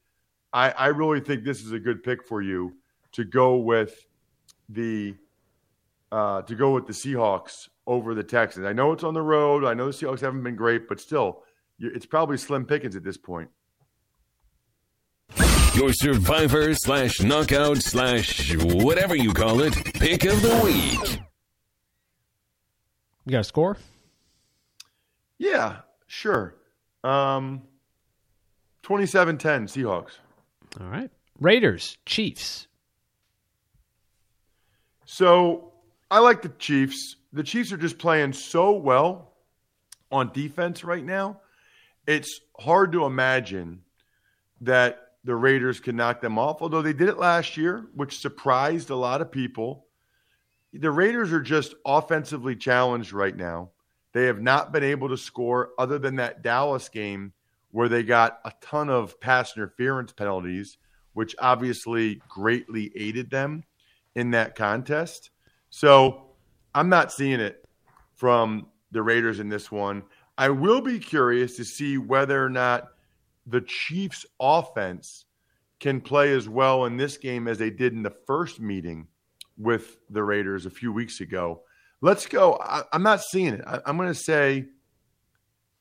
I, 0.54 0.72
I 0.72 0.88
really 0.88 1.22
think 1.22 1.44
this 1.44 1.62
is 1.62 1.72
a 1.72 1.80
good 1.80 2.04
pick 2.04 2.24
for 2.24 2.42
you 2.42 2.74
to 3.14 3.24
go 3.24 3.58
with 3.58 4.06
the 4.70 5.16
uh, 6.12 6.42
to 6.42 6.56
go 6.56 6.72
with 6.72 6.88
the 6.88 6.94
Seahawks 6.94 7.70
over 7.88 8.14
the 8.14 8.24
Texans. 8.24 8.66
I 8.66 8.74
know 8.74 8.92
it's 8.92 9.04
on 9.04 9.14
the 9.14 9.22
road. 9.22 9.64
I 9.64 9.74
know 9.74 9.86
the 9.86 9.92
Seahawks 9.94 10.20
haven't 10.20 10.44
been 10.44 10.56
great, 10.56 10.88
but 10.90 11.00
still, 11.00 11.44
it's 11.80 12.06
probably 12.06 12.38
slim 12.38 12.66
pickings 12.66 12.96
at 12.96 13.04
this 13.04 13.18
point. 13.18 13.50
Your 15.74 15.94
survivor 15.94 16.74
slash 16.76 17.22
knockout 17.22 17.78
slash 17.78 18.54
whatever 18.58 19.16
you 19.16 19.32
call 19.34 19.62
it 19.62 19.74
pick 19.94 20.26
of 20.26 20.42
the 20.42 20.62
week. 20.64 21.22
You 23.26 23.32
got 23.32 23.40
a 23.40 23.44
score? 23.46 23.78
Yeah, 25.38 25.78
sure. 26.08 26.56
Um, 27.04 27.62
27 28.84 29.38
10 29.38 29.68
Seahawks. 29.68 30.18
All 30.80 30.88
right. 30.88 31.10
Raiders, 31.40 31.98
Chiefs. 32.06 32.68
So 35.06 35.74
I 36.10 36.20
like 36.20 36.42
the 36.42 36.50
Chiefs. 36.50 37.16
The 37.34 37.44
Chiefs 37.44 37.72
are 37.72 37.78
just 37.78 37.98
playing 37.98 38.34
so 38.34 38.72
well 38.72 39.34
on 40.12 40.32
defense 40.34 40.84
right 40.84 41.04
now. 41.04 41.42
It's 42.08 42.42
hard 42.60 42.92
to 42.94 43.06
imagine 43.06 43.82
that 44.62 45.00
the 45.24 45.36
Raiders 45.36 45.80
can 45.80 45.96
knock 45.96 46.22
them 46.22 46.40
off, 46.40 46.62
although 46.62 46.82
they 46.82 46.94
did 46.94 47.10
it 47.10 47.18
last 47.18 47.58
year, 47.58 47.88
which 47.96 48.20
surprised 48.20 48.90
a 48.90 48.96
lot 48.96 49.22
of 49.22 49.32
people. 49.32 49.86
The 50.74 50.92
Raiders 50.92 51.32
are 51.34 51.42
just 51.42 51.76
offensively 51.86 52.56
challenged 52.56 53.14
right 53.14 53.36
now. 53.36 53.72
They 54.14 54.26
have 54.26 54.42
not 54.42 54.72
been 54.72 54.84
able 54.84 55.10
to 55.10 55.18
score 55.18 55.72
other 55.78 56.00
than 56.00 56.16
that 56.18 56.42
Dallas 56.42 56.90
game 56.90 57.34
where 57.72 57.90
they 57.90 58.04
got 58.04 58.40
a 58.46 58.52
ton 58.62 58.90
of 58.90 59.20
pass 59.20 59.56
interference 59.56 60.12
penalties, 60.12 60.78
which 61.14 61.36
obviously 61.40 62.22
greatly 62.28 62.92
aided 62.96 63.30
them 63.30 63.64
in 64.16 64.32
that 64.32 64.56
contest. 64.56 65.32
So 65.70 66.28
I'm 66.76 66.90
not 66.90 67.12
seeing 67.12 67.40
it 67.40 67.66
from 68.16 68.68
the 68.92 69.02
Raiders 69.02 69.40
in 69.40 69.50
this 69.50 69.72
one. 69.72 70.04
I 70.38 70.50
will 70.50 70.82
be 70.82 71.00
curious 71.00 71.56
to 71.58 71.66
see 71.66 71.98
whether 71.98 72.44
or 72.44 72.50
not 72.50 72.90
the 73.48 73.62
Chiefs' 73.62 74.26
offense 74.40 75.26
can 75.80 76.00
play 76.00 76.34
as 76.34 76.48
well 76.48 76.86
in 76.86 76.98
this 76.98 77.18
game 77.18 77.48
as 77.48 77.58
they 77.58 77.70
did 77.70 77.94
in 77.94 78.04
the 78.04 78.16
first 78.28 78.60
meeting 78.60 79.08
with 79.58 79.98
the 80.10 80.24
Raiders 80.24 80.66
a 80.66 80.70
few 80.70 80.94
weeks 80.94 81.22
ago. 81.22 81.64
Let's 82.02 82.26
go. 82.26 82.58
I, 82.62 82.84
am 82.94 83.04
not 83.04 83.22
seeing 83.22 83.54
it. 83.54 83.64
I, 83.66 83.80
I'm 83.86 83.98
going 83.98 84.10
to 84.10 84.16
say 84.16 84.68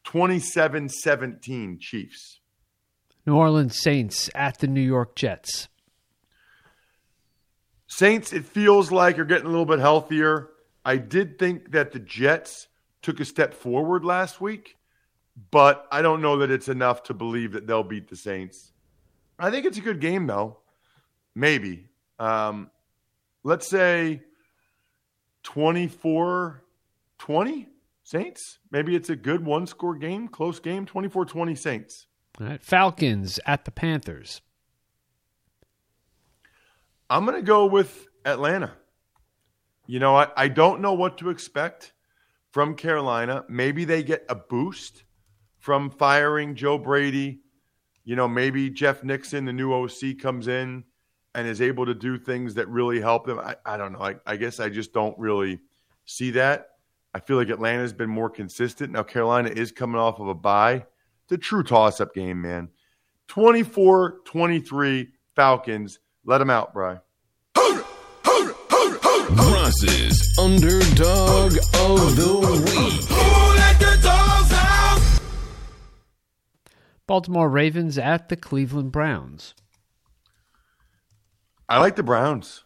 27 0.05 0.89
17 0.89 1.79
Chiefs. 1.81 2.41
New 3.27 3.37
Orleans 3.37 3.79
Saints 3.79 4.31
at 4.35 4.59
the 4.59 4.67
New 4.67 4.81
York 4.81 5.15
Jets. 5.15 5.69
Saints, 7.87 8.33
it 8.33 8.45
feels 8.45 8.91
like 8.93 9.19
are 9.19 9.25
getting 9.25 9.47
a 9.47 9.51
little 9.51 9.67
bit 9.67 9.81
healthier. 9.81 10.51
I 10.85 10.97
did 10.97 11.39
think 11.39 11.73
that 11.73 11.93
the 11.93 11.99
Jets 11.99 12.69
took 13.03 13.21
a 13.21 13.25
step 13.25 13.53
forward 13.53 14.05
last 14.05 14.41
week, 14.41 14.77
but 15.51 15.87
I 15.91 16.01
don't 16.01 16.23
know 16.23 16.39
that 16.39 16.51
it's 16.51 16.69
enough 16.69 17.03
to 17.05 17.15
believe 17.15 17.53
that 17.53 17.67
they'll 17.67 17.83
beat 17.83 18.09
the 18.09 18.17
Saints. 18.17 18.73
I 19.39 19.51
think 19.51 19.67
it's 19.67 19.79
a 19.79 19.83
good 19.83 20.01
game, 20.01 20.27
though. 20.27 20.59
Maybe. 21.35 21.89
Um, 22.19 22.71
let's 23.43 23.69
say 23.69 24.23
24 25.43 26.63
20 27.19 27.69
Saints. 28.11 28.59
Maybe 28.73 28.97
it's 28.97 29.09
a 29.09 29.15
good 29.15 29.45
one 29.45 29.69
score 29.69 29.95
game, 29.95 30.27
close 30.27 30.59
game, 30.59 30.85
24 30.85 31.27
20 31.27 31.55
Saints. 31.55 32.07
All 32.41 32.47
right. 32.49 32.61
Falcons 32.61 33.39
at 33.47 33.65
the 33.65 33.71
Panthers. 33.71 34.43
I'm 37.09 37.25
going 37.25 37.37
to 37.37 37.47
go 37.47 37.67
with 37.67 38.09
Atlanta. 38.25 38.73
You 39.87 40.01
know, 40.01 40.17
I, 40.17 40.27
I 40.37 40.49
don't 40.49 40.81
know 40.81 40.95
what 40.95 41.19
to 41.19 41.31
expect 41.31 41.93
from 42.51 42.75
Carolina. 42.75 43.45
Maybe 43.49 43.85
they 43.85 44.03
get 44.03 44.25
a 44.29 44.35
boost 44.35 45.05
from 45.61 45.89
firing 45.89 46.57
Joe 46.57 46.79
Brady. 46.79 47.43
You 48.05 48.17
know, 48.17 48.27
maybe 48.27 48.71
Jeff 48.71 49.05
Nixon, 49.05 49.45
the 49.45 49.53
new 49.53 49.73
OC, 49.73 50.19
comes 50.21 50.49
in 50.49 50.83
and 51.37 51.47
is 51.47 51.63
able 51.63 51.87
to 51.87 51.95
do 51.95 52.19
things 52.19 52.55
that 52.55 52.69
really 52.69 53.01
help 53.01 53.25
them. 53.25 53.39
I, 53.39 53.55
I 53.65 53.77
don't 53.77 53.93
know. 53.93 54.01
I, 54.01 54.17
I 54.27 54.37
guess 54.37 54.59
I 54.59 54.69
just 54.69 54.93
don't 54.93 55.17
really 55.17 55.61
see 56.07 56.33
that. 56.33 56.70
I 57.13 57.21
feel 57.21 57.37
like 57.37 57.49
Atlanta's 57.49 57.93
been 57.93 58.11
more 58.11 58.31
consistent. 58.31 58.93
Now, 58.93 59.03
Carolina 59.03 59.51
is 59.51 59.73
coming 59.73 60.01
off 60.01 60.21
of 60.21 60.29
a 60.29 60.35
bye. 60.35 60.85
It's 61.25 61.33
a 61.33 61.39
true 61.39 61.63
toss 61.63 62.01
up 62.01 62.15
game, 62.15 62.41
man. 62.43 62.69
24 63.29 64.21
23 64.25 65.09
Falcons. 65.35 65.99
Let 66.25 66.39
them 66.39 66.51
out, 66.51 66.73
Bry. 66.73 66.99
Ross's 69.31 70.39
Underdog 70.39 71.57
of 71.75 72.17
the 72.17 72.63
Week. 72.67 73.07
Baltimore 77.07 77.49
Ravens 77.49 77.99
at 77.99 78.29
the 78.29 78.37
Cleveland 78.37 78.93
Browns. 78.93 79.55
I 81.69 81.81
like 81.81 81.97
the 81.97 82.05
Browns. 82.05 82.65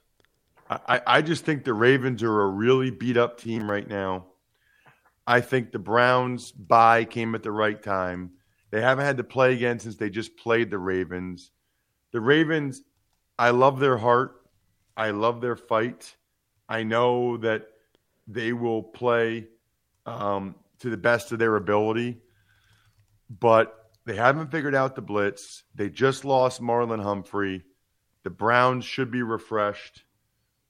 I, 0.68 1.00
I 1.06 1.22
just 1.22 1.44
think 1.44 1.64
the 1.64 1.74
Ravens 1.74 2.22
are 2.22 2.42
a 2.42 2.46
really 2.46 2.90
beat 2.90 3.16
up 3.16 3.38
team 3.38 3.70
right 3.70 3.86
now. 3.88 4.26
I 5.26 5.40
think 5.40 5.72
the 5.72 5.78
Browns' 5.78 6.52
bye 6.52 7.04
came 7.04 7.34
at 7.34 7.42
the 7.42 7.52
right 7.52 7.82
time. 7.82 8.32
They 8.70 8.80
haven't 8.80 9.04
had 9.04 9.16
to 9.18 9.24
play 9.24 9.54
again 9.54 9.78
since 9.78 9.96
they 9.96 10.10
just 10.10 10.36
played 10.36 10.70
the 10.70 10.78
Ravens. 10.78 11.50
The 12.12 12.20
Ravens, 12.20 12.82
I 13.38 13.50
love 13.50 13.80
their 13.80 13.96
heart. 13.96 14.36
I 14.96 15.10
love 15.10 15.40
their 15.40 15.56
fight. 15.56 16.16
I 16.68 16.82
know 16.82 17.36
that 17.38 17.66
they 18.26 18.52
will 18.52 18.82
play 18.82 19.48
um, 20.06 20.54
to 20.80 20.90
the 20.90 20.96
best 20.96 21.32
of 21.32 21.38
their 21.38 21.56
ability, 21.56 22.18
but 23.28 23.90
they 24.06 24.16
haven't 24.16 24.50
figured 24.50 24.74
out 24.74 24.94
the 24.94 25.02
blitz. 25.02 25.64
They 25.74 25.88
just 25.88 26.24
lost 26.24 26.60
Marlon 26.60 27.02
Humphrey. 27.02 27.62
The 28.22 28.30
Browns 28.30 28.84
should 28.84 29.10
be 29.10 29.22
refreshed. 29.22 30.04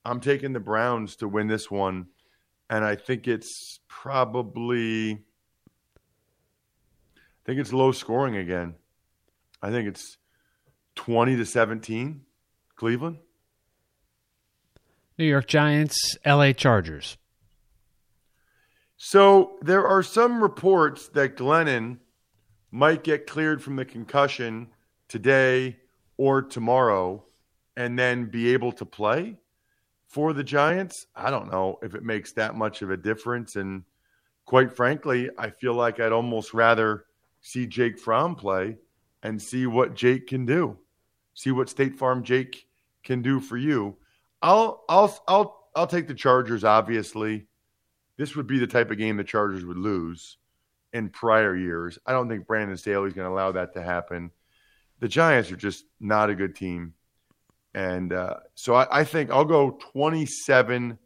I'm 0.04 0.20
taking 0.20 0.52
the 0.52 0.60
Browns 0.60 1.16
to 1.16 1.28
win 1.28 1.46
this 1.46 1.70
one, 1.70 2.06
and 2.70 2.84
I 2.84 2.96
think 2.96 3.28
it's 3.28 3.80
probably 3.88 5.12
I 7.12 7.46
think 7.46 7.60
it's 7.60 7.72
low 7.72 7.92
scoring 7.92 8.36
again. 8.36 8.74
I 9.60 9.70
think 9.70 9.88
it's 9.88 10.16
20 10.94 11.36
to 11.36 11.44
17 11.44 12.22
Cleveland. 12.76 13.18
New 15.18 15.26
York 15.26 15.46
Giants, 15.46 16.16
LA 16.24 16.52
Chargers. 16.52 17.16
So 18.96 19.58
there 19.60 19.86
are 19.86 20.02
some 20.02 20.42
reports 20.42 21.08
that 21.08 21.36
Glennon 21.36 21.98
might 22.70 23.04
get 23.04 23.26
cleared 23.26 23.62
from 23.62 23.76
the 23.76 23.84
concussion 23.84 24.68
today 25.08 25.76
or 26.16 26.42
tomorrow 26.42 27.24
and 27.76 27.98
then 27.98 28.26
be 28.26 28.52
able 28.52 28.72
to 28.72 28.84
play 28.84 29.36
for 30.14 30.32
the 30.32 30.44
Giants. 30.44 31.08
I 31.16 31.28
don't 31.28 31.50
know 31.50 31.80
if 31.82 31.96
it 31.96 32.04
makes 32.04 32.30
that 32.34 32.54
much 32.54 32.82
of 32.82 32.90
a 32.92 32.96
difference. 32.96 33.56
And 33.56 33.82
quite 34.44 34.70
frankly, 34.70 35.28
I 35.36 35.50
feel 35.50 35.74
like 35.74 35.98
I'd 35.98 36.12
almost 36.12 36.54
rather 36.54 37.06
see 37.40 37.66
Jake 37.66 37.98
Fromm 37.98 38.36
play 38.36 38.76
and 39.24 39.42
see 39.42 39.66
what 39.66 39.96
Jake 39.96 40.28
can 40.28 40.46
do. 40.46 40.78
See 41.34 41.50
what 41.50 41.68
State 41.68 41.96
Farm 41.96 42.22
Jake 42.22 42.68
can 43.02 43.22
do 43.22 43.40
for 43.40 43.56
you. 43.56 43.96
I'll 44.40 44.84
I'll 44.88 45.18
I'll 45.26 45.68
I'll 45.74 45.88
take 45.88 46.06
the 46.06 46.14
Chargers 46.14 46.62
obviously. 46.62 47.48
This 48.16 48.36
would 48.36 48.46
be 48.46 48.60
the 48.60 48.68
type 48.68 48.92
of 48.92 48.98
game 48.98 49.16
the 49.16 49.24
Chargers 49.24 49.64
would 49.64 49.76
lose 49.76 50.38
in 50.92 51.08
prior 51.08 51.56
years. 51.56 51.98
I 52.06 52.12
don't 52.12 52.28
think 52.28 52.46
Brandon 52.46 52.76
Staley's 52.76 53.14
going 53.14 53.26
to 53.26 53.34
allow 53.34 53.50
that 53.50 53.74
to 53.74 53.82
happen. 53.82 54.30
The 55.00 55.08
Giants 55.08 55.50
are 55.50 55.56
just 55.56 55.86
not 55.98 56.30
a 56.30 56.36
good 56.36 56.54
team. 56.54 56.94
And 57.74 58.12
uh, 58.12 58.36
so 58.54 58.74
I, 58.74 59.00
I, 59.00 59.04
think 59.04 59.30
I'll 59.30 59.44
go 59.44 59.78
27, 59.92 60.96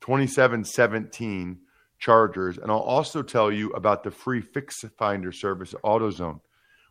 27 0.00 0.64
17 0.64 1.58
Chargers. 1.98 2.58
And 2.58 2.70
I'll 2.70 2.78
also 2.78 3.22
tell 3.22 3.52
you 3.52 3.70
about 3.70 4.02
the 4.02 4.10
free 4.10 4.40
Fix 4.40 4.84
Finder 4.98 5.30
service 5.30 5.72
at 5.72 5.82
AutoZone, 5.82 6.40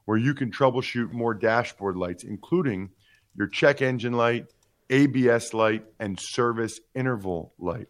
where 0.05 0.17
you 0.17 0.33
can 0.33 0.51
troubleshoot 0.51 1.11
more 1.11 1.33
dashboard 1.33 1.97
lights, 1.97 2.23
including 2.23 2.91
your 3.35 3.47
check 3.47 3.81
engine 3.81 4.13
light, 4.13 4.45
ABS 4.89 5.53
light, 5.53 5.83
and 5.99 6.17
service 6.17 6.79
interval 6.95 7.53
light. 7.59 7.87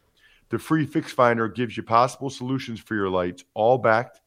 The 0.49 0.57
free 0.57 0.87
Fix 0.87 1.11
Finder 1.13 1.47
gives 1.47 1.77
you 1.77 1.83
possible 1.83 2.31
solutions 2.31 2.79
for 2.79 2.95
your 2.95 3.09
lights, 3.09 3.43
all 3.53 3.77
backed 3.77 4.19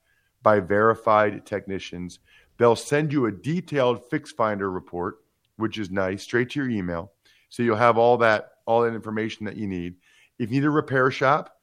by 0.42 0.60
verified 0.60 1.44
technicians. 1.44 2.20
They'll 2.58 2.76
send 2.76 3.12
you 3.12 3.26
a 3.26 3.32
detailed 3.32 4.08
Fix 4.08 4.30
Finder 4.30 4.70
report, 4.70 5.16
which 5.56 5.78
is 5.78 5.90
nice, 5.90 6.22
straight 6.22 6.50
to 6.50 6.60
your 6.60 6.70
email. 6.70 7.12
So 7.48 7.62
you'll 7.62 7.76
have 7.76 7.98
all 7.98 8.18
that, 8.18 8.50
all 8.66 8.82
that 8.82 8.94
information 8.94 9.46
that 9.46 9.56
you 9.56 9.66
need. 9.66 9.94
If 10.38 10.50
you 10.50 10.60
need 10.60 10.66
a 10.66 10.70
repair 10.70 11.10
shop, 11.10 11.56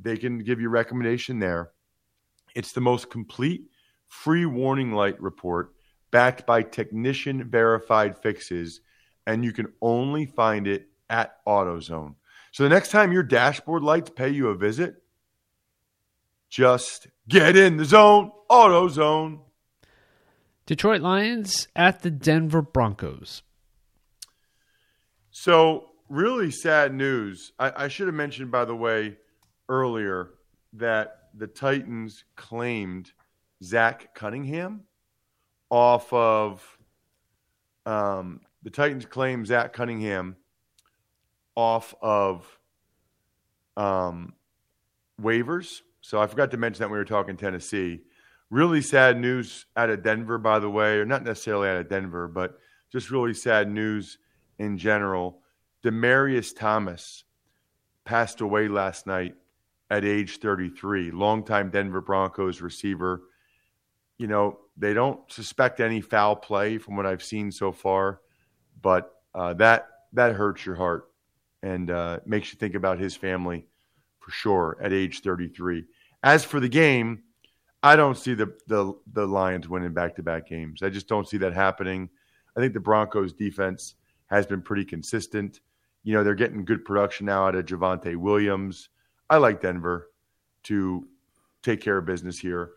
they 0.00 0.16
can 0.16 0.38
give 0.38 0.60
you 0.60 0.68
a 0.68 0.70
recommendation 0.70 1.38
there. 1.38 1.70
It's 2.54 2.72
the 2.72 2.80
most 2.80 3.10
complete 3.10 3.64
free 4.06 4.46
warning 4.46 4.92
light 4.92 5.20
report 5.20 5.74
backed 6.10 6.46
by 6.46 6.62
technician 6.62 7.48
verified 7.48 8.16
fixes, 8.16 8.80
and 9.26 9.44
you 9.44 9.52
can 9.52 9.72
only 9.82 10.26
find 10.26 10.66
it 10.66 10.88
at 11.10 11.44
AutoZone. 11.46 12.14
So 12.52 12.62
the 12.62 12.68
next 12.68 12.90
time 12.90 13.12
your 13.12 13.22
dashboard 13.22 13.82
lights 13.82 14.10
pay 14.10 14.30
you 14.30 14.48
a 14.48 14.54
visit, 14.54 15.02
just 16.48 17.08
get 17.28 17.56
in 17.56 17.76
the 17.76 17.84
zone, 17.84 18.32
AutoZone. 18.50 19.40
Detroit 20.68 21.00
Lions 21.00 21.66
at 21.74 22.02
the 22.02 22.10
Denver 22.10 22.60
Broncos. 22.60 23.42
So, 25.30 25.86
really 26.10 26.50
sad 26.50 26.92
news. 26.92 27.52
I, 27.58 27.84
I 27.84 27.88
should 27.88 28.06
have 28.06 28.14
mentioned, 28.14 28.50
by 28.50 28.66
the 28.66 28.76
way, 28.76 29.16
earlier 29.70 30.34
that 30.74 31.30
the 31.32 31.46
Titans 31.46 32.22
claimed 32.36 33.12
Zach 33.64 34.14
Cunningham 34.14 34.82
off 35.70 36.12
of 36.12 36.78
um, 37.86 38.42
the 38.62 38.68
Titans 38.68 39.06
claim 39.06 39.46
Zach 39.46 39.72
Cunningham 39.72 40.36
off 41.56 41.94
of 42.02 42.58
um, 43.78 44.34
waivers. 45.18 45.80
So 46.02 46.20
I 46.20 46.26
forgot 46.26 46.50
to 46.50 46.58
mention 46.58 46.80
that 46.80 46.90
we 46.90 46.98
were 46.98 47.06
talking 47.06 47.38
Tennessee. 47.38 48.02
Really 48.50 48.80
sad 48.80 49.20
news 49.20 49.66
out 49.76 49.90
of 49.90 50.02
Denver, 50.02 50.38
by 50.38 50.58
the 50.58 50.70
way, 50.70 50.96
or 50.96 51.04
not 51.04 51.22
necessarily 51.22 51.68
out 51.68 51.76
of 51.76 51.88
Denver, 51.88 52.28
but 52.28 52.58
just 52.90 53.10
really 53.10 53.34
sad 53.34 53.70
news 53.70 54.18
in 54.58 54.78
general. 54.78 55.42
Demaryius 55.84 56.56
Thomas 56.56 57.24
passed 58.04 58.40
away 58.40 58.68
last 58.68 59.06
night 59.06 59.34
at 59.90 60.04
age 60.04 60.38
33, 60.38 61.10
longtime 61.10 61.70
Denver 61.70 62.00
Broncos 62.00 62.60
receiver. 62.60 63.22
You 64.18 64.26
know, 64.26 64.58
they 64.76 64.94
don't 64.94 65.20
suspect 65.30 65.80
any 65.80 66.00
foul 66.00 66.36
play 66.36 66.78
from 66.78 66.96
what 66.96 67.06
I've 67.06 67.22
seen 67.22 67.52
so 67.52 67.72
far, 67.72 68.20
but 68.80 69.12
uh, 69.34 69.54
that 69.54 69.88
that 70.14 70.34
hurts 70.34 70.64
your 70.64 70.74
heart 70.74 71.10
and 71.62 71.90
uh, 71.90 72.20
makes 72.24 72.52
you 72.52 72.58
think 72.58 72.74
about 72.74 72.98
his 72.98 73.14
family 73.14 73.66
for 74.20 74.30
sure 74.30 74.78
at 74.80 74.92
age 74.92 75.20
33. 75.20 75.84
As 76.22 76.44
for 76.44 76.60
the 76.60 76.68
game, 76.68 77.22
I 77.82 77.96
don't 77.96 78.16
see 78.16 78.34
the 78.34 78.54
the, 78.66 78.92
the 79.12 79.26
Lions 79.26 79.68
winning 79.68 79.92
back 79.92 80.16
to 80.16 80.22
back 80.22 80.48
games. 80.48 80.82
I 80.82 80.88
just 80.88 81.08
don't 81.08 81.28
see 81.28 81.38
that 81.38 81.54
happening. 81.54 82.08
I 82.56 82.60
think 82.60 82.74
the 82.74 82.80
Broncos 82.80 83.32
defense 83.32 83.94
has 84.26 84.46
been 84.46 84.62
pretty 84.62 84.84
consistent. 84.84 85.60
You 86.02 86.14
know, 86.14 86.24
they're 86.24 86.34
getting 86.34 86.64
good 86.64 86.84
production 86.84 87.26
now 87.26 87.46
out 87.46 87.54
of 87.54 87.66
Javonte 87.66 88.16
Williams. 88.16 88.88
I 89.30 89.36
like 89.36 89.60
Denver 89.60 90.10
to 90.64 91.06
take 91.62 91.80
care 91.80 91.98
of 91.98 92.06
business 92.06 92.38
here. 92.38 92.72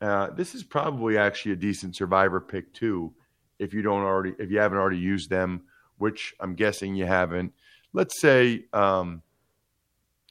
Uh, 0.00 0.30
this 0.30 0.54
is 0.54 0.62
probably 0.62 1.16
actually 1.16 1.52
a 1.52 1.56
decent 1.56 1.96
survivor 1.96 2.40
pick 2.40 2.72
too, 2.74 3.12
if 3.58 3.72
you 3.72 3.82
don't 3.82 4.02
already 4.02 4.34
if 4.38 4.50
you 4.50 4.58
haven't 4.58 4.78
already 4.78 4.98
used 4.98 5.30
them, 5.30 5.62
which 5.98 6.34
I'm 6.40 6.54
guessing 6.54 6.94
you 6.94 7.06
haven't 7.06 7.52
let's 7.94 8.20
say 8.20 8.66
um, 8.74 9.22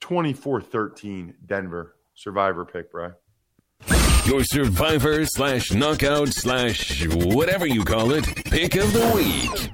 24 0.02 0.62
13 0.62 1.34
Denver. 1.48 1.96
Survivor 2.14 2.64
pick, 2.64 2.92
Brian. 2.92 3.14
Your 4.26 4.44
survivor 4.46 5.26
slash 5.26 5.74
knockout 5.74 6.30
slash 6.30 7.06
whatever 7.08 7.68
you 7.68 7.84
call 7.84 8.14
it 8.14 8.24
pick 8.46 8.76
of 8.76 8.94
the 8.94 9.12
week. 9.14 9.70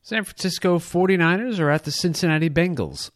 San 0.00 0.24
Francisco 0.24 0.78
49ers 0.78 1.60
are 1.60 1.70
at 1.70 1.84
the 1.84 1.90
Cincinnati 1.90 2.48
Bengals. 2.48 3.10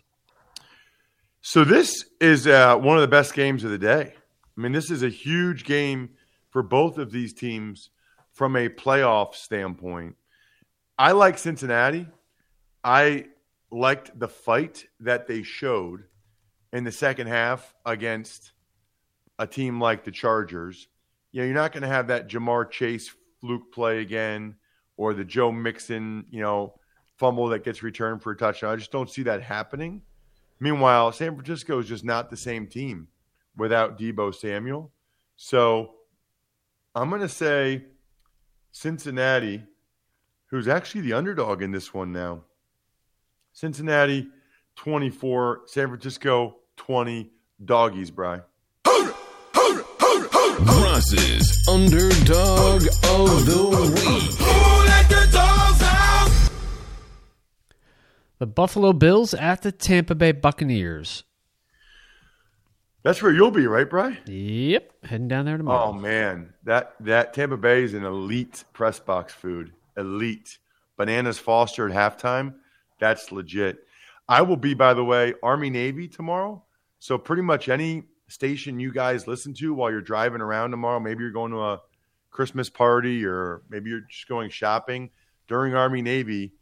So 1.40 1.64
this 1.64 2.04
is 2.20 2.46
uh, 2.46 2.76
one 2.76 2.96
of 2.96 3.00
the 3.00 3.08
best 3.08 3.32
games 3.32 3.64
of 3.64 3.70
the 3.70 3.78
day. 3.78 4.12
I 4.56 4.60
mean, 4.60 4.72
this 4.72 4.90
is 4.90 5.02
a 5.02 5.08
huge 5.08 5.64
game 5.64 6.10
for 6.50 6.62
both 6.62 6.98
of 6.98 7.10
these 7.10 7.32
teams 7.32 7.88
from 8.32 8.54
a 8.54 8.68
playoff 8.68 9.34
standpoint. 9.34 10.16
I 10.98 11.12
like 11.12 11.38
Cincinnati. 11.38 12.06
I 12.84 13.26
liked 13.70 14.18
the 14.18 14.28
fight 14.28 14.84
that 15.00 15.26
they 15.26 15.42
showed 15.42 16.04
in 16.72 16.84
the 16.84 16.92
second 16.92 17.28
half 17.28 17.74
against 17.86 18.52
a 19.38 19.46
team 19.46 19.80
like 19.80 20.04
the 20.04 20.10
Chargers. 20.10 20.88
You 21.32 21.40
know, 21.40 21.46
you're 21.46 21.54
not 21.54 21.72
going 21.72 21.82
to 21.82 21.88
have 21.88 22.08
that 22.08 22.28
Ja'Marr 22.28 22.70
Chase 22.70 23.10
fluke 23.40 23.72
play 23.72 24.00
again 24.00 24.56
or 24.96 25.14
the 25.14 25.24
Joe 25.24 25.52
Mixon, 25.52 26.24
you 26.30 26.40
know, 26.40 26.74
fumble 27.16 27.48
that 27.48 27.64
gets 27.64 27.82
returned 27.82 28.22
for 28.22 28.32
a 28.32 28.36
touchdown. 28.36 28.72
I 28.72 28.76
just 28.76 28.92
don't 28.92 29.10
see 29.10 29.22
that 29.24 29.42
happening. 29.42 30.02
Meanwhile, 30.60 31.12
San 31.12 31.34
Francisco 31.34 31.78
is 31.78 31.86
just 31.86 32.04
not 32.04 32.30
the 32.30 32.36
same 32.36 32.66
team 32.66 33.08
without 33.56 33.98
Deebo 33.98 34.34
Samuel. 34.34 34.90
So 35.36 35.94
I'm 36.94 37.10
going 37.10 37.20
to 37.20 37.28
say 37.28 37.84
Cincinnati, 38.72 39.62
who's 40.46 40.68
actually 40.68 41.02
the 41.02 41.12
underdog 41.12 41.62
in 41.62 41.72
this 41.72 41.92
one 41.92 42.12
now. 42.12 42.44
Cincinnati 43.52 44.28
24, 44.76 45.62
San 45.66 45.88
Francisco 45.88 46.56
20, 46.76 47.30
doggies, 47.64 48.10
Bry. 48.10 48.40
Ross's 50.66 51.66
underdog 51.68 52.82
of 52.82 53.46
the 53.46 53.92
week. 53.94 54.32
Who 54.34 54.84
let 54.86 55.08
the 55.08 55.28
dogs 55.32 55.82
out? 55.82 56.30
The 58.38 58.46
Buffalo 58.46 58.92
Bills 58.92 59.32
at 59.34 59.62
the 59.62 59.72
Tampa 59.72 60.14
Bay 60.14 60.32
Buccaneers. 60.32 61.24
That's 63.02 63.22
where 63.22 63.32
you'll 63.32 63.52
be, 63.52 63.66
right, 63.68 63.88
Bry? 63.88 64.18
Yep, 64.26 64.92
heading 65.04 65.28
down 65.28 65.44
there 65.44 65.56
tomorrow. 65.56 65.90
Oh 65.90 65.92
man, 65.92 66.52
that 66.64 66.94
that 67.00 67.34
Tampa 67.34 67.56
Bay 67.56 67.84
is 67.84 67.94
an 67.94 68.04
elite 68.04 68.64
press 68.72 68.98
box 68.98 69.32
food. 69.32 69.72
Elite. 69.96 70.58
Bananas 70.96 71.38
Foster 71.38 71.88
at 71.88 71.94
halftime. 71.94 72.54
That's 72.98 73.30
legit. 73.30 73.84
I 74.28 74.42
will 74.42 74.56
be, 74.56 74.74
by 74.74 74.94
the 74.94 75.04
way, 75.04 75.34
Army 75.42 75.70
Navy 75.70 76.08
tomorrow. 76.08 76.62
So 76.98 77.18
pretty 77.18 77.42
much 77.42 77.68
any 77.68 78.04
station 78.28 78.80
you 78.80 78.92
guys 78.92 79.26
listen 79.26 79.54
to 79.54 79.74
while 79.74 79.90
you're 79.90 80.00
driving 80.00 80.40
around 80.40 80.70
tomorrow, 80.70 81.00
maybe 81.00 81.22
you're 81.22 81.32
going 81.32 81.52
to 81.52 81.62
a 81.62 81.80
Christmas 82.30 82.68
party 82.68 83.24
or 83.24 83.62
maybe 83.68 83.90
you're 83.90 84.00
just 84.00 84.28
going 84.28 84.50
shopping 84.50 85.10
during 85.48 85.74
Army 85.74 86.02
Navy, 86.02 86.52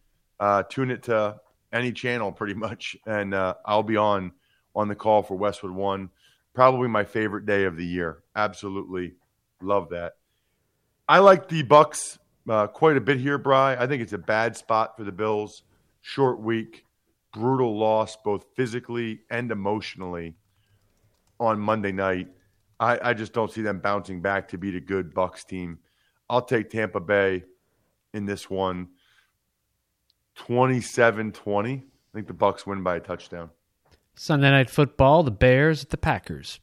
uh, 0.41 0.63
tune 0.65 0.91
it 0.91 1.05
to 1.05 1.41
any 1.73 1.93
channel 1.93 2.33
pretty 2.33 2.55
much, 2.55 2.97
and 3.07 3.35
uh, 3.35 3.55
I'll 3.65 3.83
be 3.83 3.97
on 3.97 4.33
on 4.77 4.89
the 4.89 4.95
call 4.95 5.23
for 5.23 5.37
Westwood 5.37 5.73
One. 5.73 6.11
Probably 6.53 6.89
my 6.89 7.05
favorite 7.05 7.47
day 7.47 7.65
of 7.65 7.77
the 7.77 7.85
year. 7.85 8.23
Absolutely 8.37 9.15
love 9.61 9.89
that. 9.91 10.15
I 11.09 11.19
like 11.19 11.49
the 11.49 11.63
Bucks 11.63 12.19
uh, 12.49 12.67
quite 12.69 12.97
a 12.97 13.01
bit 13.01 13.19
here, 13.19 13.39
Bry. 13.39 13.77
I 13.77 13.87
think 13.87 14.03
it's 14.03 14.13
a 14.13 14.19
bad 14.19 14.57
spot 14.57 14.97
for 14.97 15.05
the 15.05 15.13
Bills. 15.13 15.63
Short 16.01 16.41
week, 16.41 16.85
brutal 17.33 17.77
loss, 17.77 18.17
both 18.17 18.45
physically 18.55 19.21
and 19.31 19.51
emotionally 19.51 20.35
on 21.45 21.59
Monday 21.59 21.93
night. 21.93 22.29
I, 22.81 23.11
I 23.11 23.15
just 23.15 23.33
don't 23.33 23.51
see 23.51 23.63
them 23.63 23.79
bouncing 23.79 24.21
back 24.21 24.49
to 24.49 24.59
beat 24.59 24.75
a 24.75 24.81
good 24.81 25.15
Bucks 25.15 25.45
team. 25.45 25.79
I'll 26.29 26.43
take 26.43 26.71
Tampa 26.71 27.01
Bay 27.01 27.45
in 28.13 28.27
this 28.27 28.51
one. 28.51 28.89
27-20. 30.37 31.79
I 31.79 31.83
think 32.13 32.27
the 32.27 32.33
Bucks 32.33 32.67
win 32.67 32.83
by 32.83 32.97
a 32.97 33.01
touchdown. 33.01 33.51
Sunday 34.17 34.51
Night 34.51 34.71
Football, 34.71 35.23
the 35.23 35.31
Bears 35.31 35.83
at 35.83 35.91
the 35.91 35.97
Packers. 35.97 36.61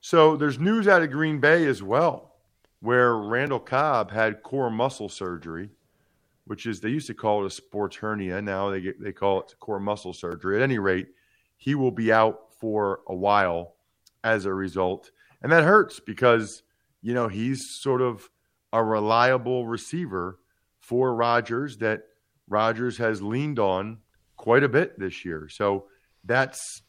So 0.00 0.36
there's 0.36 0.58
news 0.58 0.88
out 0.88 1.02
of 1.02 1.10
Green 1.10 1.40
Bay 1.40 1.66
as 1.66 1.82
well, 1.82 2.36
where 2.80 3.16
Randall 3.16 3.60
Cobb 3.60 4.10
had 4.10 4.42
core 4.42 4.70
muscle 4.70 5.08
surgery, 5.08 5.70
which 6.46 6.66
is 6.66 6.80
they 6.80 6.88
used 6.88 7.06
to 7.06 7.14
call 7.14 7.44
it 7.44 7.46
a 7.46 7.50
sports 7.50 7.96
hernia. 7.96 8.40
Now 8.40 8.70
they 8.70 8.80
get, 8.80 9.02
they 9.02 9.12
call 9.12 9.40
it 9.40 9.54
core 9.60 9.80
muscle 9.80 10.12
surgery. 10.12 10.56
At 10.56 10.62
any 10.62 10.78
rate, 10.78 11.08
he 11.56 11.74
will 11.74 11.90
be 11.90 12.12
out 12.12 12.49
for 12.60 13.00
a 13.08 13.14
while 13.14 13.74
as 14.22 14.44
a 14.44 14.52
result, 14.52 15.10
and 15.42 15.50
that 15.52 15.64
hurts 15.64 16.00
because 16.00 16.62
you 17.02 17.14
know 17.14 17.28
he's 17.28 17.60
sort 17.80 18.02
of 18.02 18.28
a 18.72 18.82
reliable 18.84 19.66
receiver 19.66 20.38
for 20.78 21.14
Rodgers 21.14 21.78
that 21.78 22.02
Rodgers 22.48 22.98
has 22.98 23.22
leaned 23.22 23.58
on 23.58 23.98
quite 24.36 24.62
a 24.62 24.68
bit 24.68 24.98
this 24.98 25.24
year. 25.24 25.48
So 25.50 25.86
that's 26.24 26.82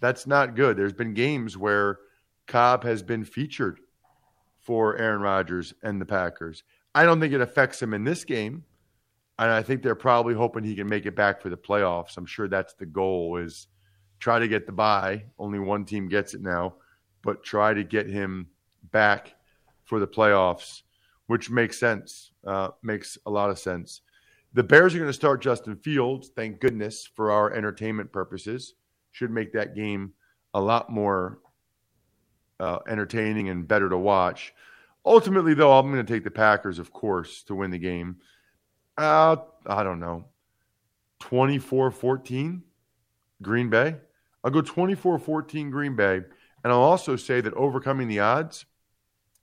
that's 0.00 0.26
not 0.26 0.56
good. 0.56 0.76
There's 0.76 0.92
been 0.92 1.14
games 1.14 1.56
where 1.56 1.98
Cobb 2.46 2.84
has 2.84 3.02
been 3.02 3.24
featured 3.24 3.80
for 4.60 4.96
Aaron 4.96 5.20
Rodgers 5.20 5.74
and 5.82 6.00
the 6.00 6.06
Packers. 6.06 6.62
I 6.94 7.04
don't 7.04 7.20
think 7.20 7.34
it 7.34 7.40
affects 7.40 7.82
him 7.82 7.94
in 7.94 8.04
this 8.04 8.24
game. 8.24 8.64
And 9.38 9.50
I 9.50 9.62
think 9.62 9.82
they're 9.82 9.96
probably 9.96 10.34
hoping 10.34 10.62
he 10.62 10.76
can 10.76 10.88
make 10.88 11.06
it 11.06 11.16
back 11.16 11.40
for 11.40 11.50
the 11.50 11.56
playoffs. 11.56 12.16
I'm 12.16 12.26
sure 12.26 12.48
that's 12.48 12.74
the 12.74 12.86
goal 12.86 13.36
is 13.38 13.66
try 14.18 14.38
to 14.38 14.48
get 14.48 14.66
the 14.66 14.72
bye. 14.72 15.24
Only 15.38 15.58
one 15.58 15.84
team 15.84 16.08
gets 16.08 16.34
it 16.34 16.42
now, 16.42 16.74
but 17.22 17.42
try 17.42 17.74
to 17.74 17.84
get 17.84 18.08
him 18.08 18.48
back 18.90 19.34
for 19.84 20.00
the 20.00 20.06
playoffs, 20.06 20.82
which 21.26 21.50
makes 21.50 21.78
sense. 21.78 22.32
Uh, 22.46 22.68
makes 22.82 23.18
a 23.26 23.30
lot 23.30 23.50
of 23.50 23.58
sense. 23.58 24.02
The 24.54 24.62
Bears 24.62 24.94
are 24.94 24.98
going 24.98 25.08
to 25.08 25.12
start 25.12 25.42
Justin 25.42 25.76
Fields. 25.76 26.30
Thank 26.34 26.60
goodness 26.60 27.08
for 27.14 27.32
our 27.32 27.52
entertainment 27.52 28.12
purposes. 28.12 28.74
Should 29.12 29.30
make 29.30 29.52
that 29.52 29.74
game 29.74 30.12
a 30.54 30.60
lot 30.60 30.90
more 30.90 31.40
uh, 32.60 32.78
entertaining 32.88 33.48
and 33.48 33.66
better 33.66 33.88
to 33.88 33.98
watch. 33.98 34.54
Ultimately, 35.04 35.54
though, 35.54 35.72
I'm 35.72 35.90
going 35.92 36.04
to 36.04 36.12
take 36.12 36.24
the 36.24 36.30
Packers, 36.30 36.78
of 36.78 36.92
course, 36.92 37.42
to 37.44 37.54
win 37.54 37.70
the 37.70 37.78
game. 37.78 38.16
Uh, 38.96 39.36
I 39.66 39.82
don't 39.82 40.00
know. 40.00 40.26
24 41.20 41.90
14 41.90 42.62
Green 43.44 43.70
Bay. 43.70 43.96
I'll 44.42 44.50
go 44.50 44.60
24 44.60 45.18
14 45.18 45.70
Green 45.70 45.96
Bay. 45.96 46.16
And 46.62 46.72
I'll 46.72 46.80
also 46.80 47.16
say 47.16 47.40
that 47.40 47.54
overcoming 47.54 48.08
the 48.08 48.20
odds, 48.20 48.64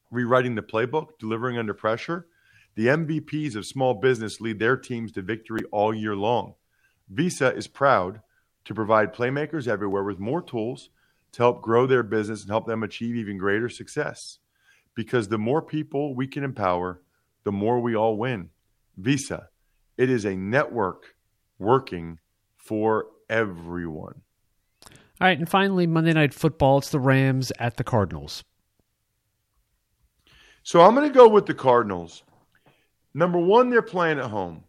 rewriting 0.09 0.55
the 0.55 0.61
playbook, 0.61 1.19
delivering 1.19 1.57
under 1.57 1.73
pressure, 1.73 2.27
the 2.75 2.87
MVPs 2.87 3.55
of 3.55 3.65
small 3.65 3.93
business 3.93 4.41
lead 4.41 4.59
their 4.59 4.77
teams 4.77 5.11
to 5.13 5.21
victory 5.21 5.61
all 5.71 5.93
year 5.93 6.15
long. 6.15 6.55
Visa 7.09 7.53
is 7.53 7.67
proud 7.67 8.21
to 8.65 8.73
provide 8.73 9.13
playmakers 9.13 9.67
everywhere 9.67 10.03
with 10.03 10.19
more 10.19 10.41
tools 10.41 10.89
to 11.33 11.43
help 11.43 11.61
grow 11.61 11.85
their 11.85 12.03
business 12.03 12.41
and 12.41 12.49
help 12.49 12.67
them 12.67 12.83
achieve 12.83 13.15
even 13.15 13.37
greater 13.37 13.69
success. 13.69 14.39
Because 14.95 15.27
the 15.27 15.37
more 15.37 15.61
people 15.61 16.15
we 16.15 16.27
can 16.27 16.43
empower, 16.43 17.01
the 17.43 17.51
more 17.51 17.79
we 17.79 17.95
all 17.95 18.17
win. 18.17 18.49
Visa, 18.97 19.49
it 19.97 20.09
is 20.09 20.25
a 20.25 20.35
network 20.35 21.15
working 21.59 22.19
for 22.57 23.07
everyone. 23.31 24.21
All 24.85 25.27
right, 25.27 25.37
and 25.39 25.49
finally, 25.49 25.87
Monday 25.87 26.13
Night 26.13 26.33
Football. 26.33 26.79
It's 26.79 26.89
the 26.89 26.99
Rams 26.99 27.51
at 27.57 27.77
the 27.77 27.83
Cardinals. 27.83 28.43
So 30.63 30.81
I'm 30.81 30.93
going 30.93 31.07
to 31.07 31.13
go 31.13 31.27
with 31.27 31.47
the 31.47 31.53
Cardinals. 31.53 32.23
Number 33.13 33.39
one, 33.39 33.69
they're 33.69 33.81
playing 33.81 34.19
at 34.19 34.29
home. 34.29 34.63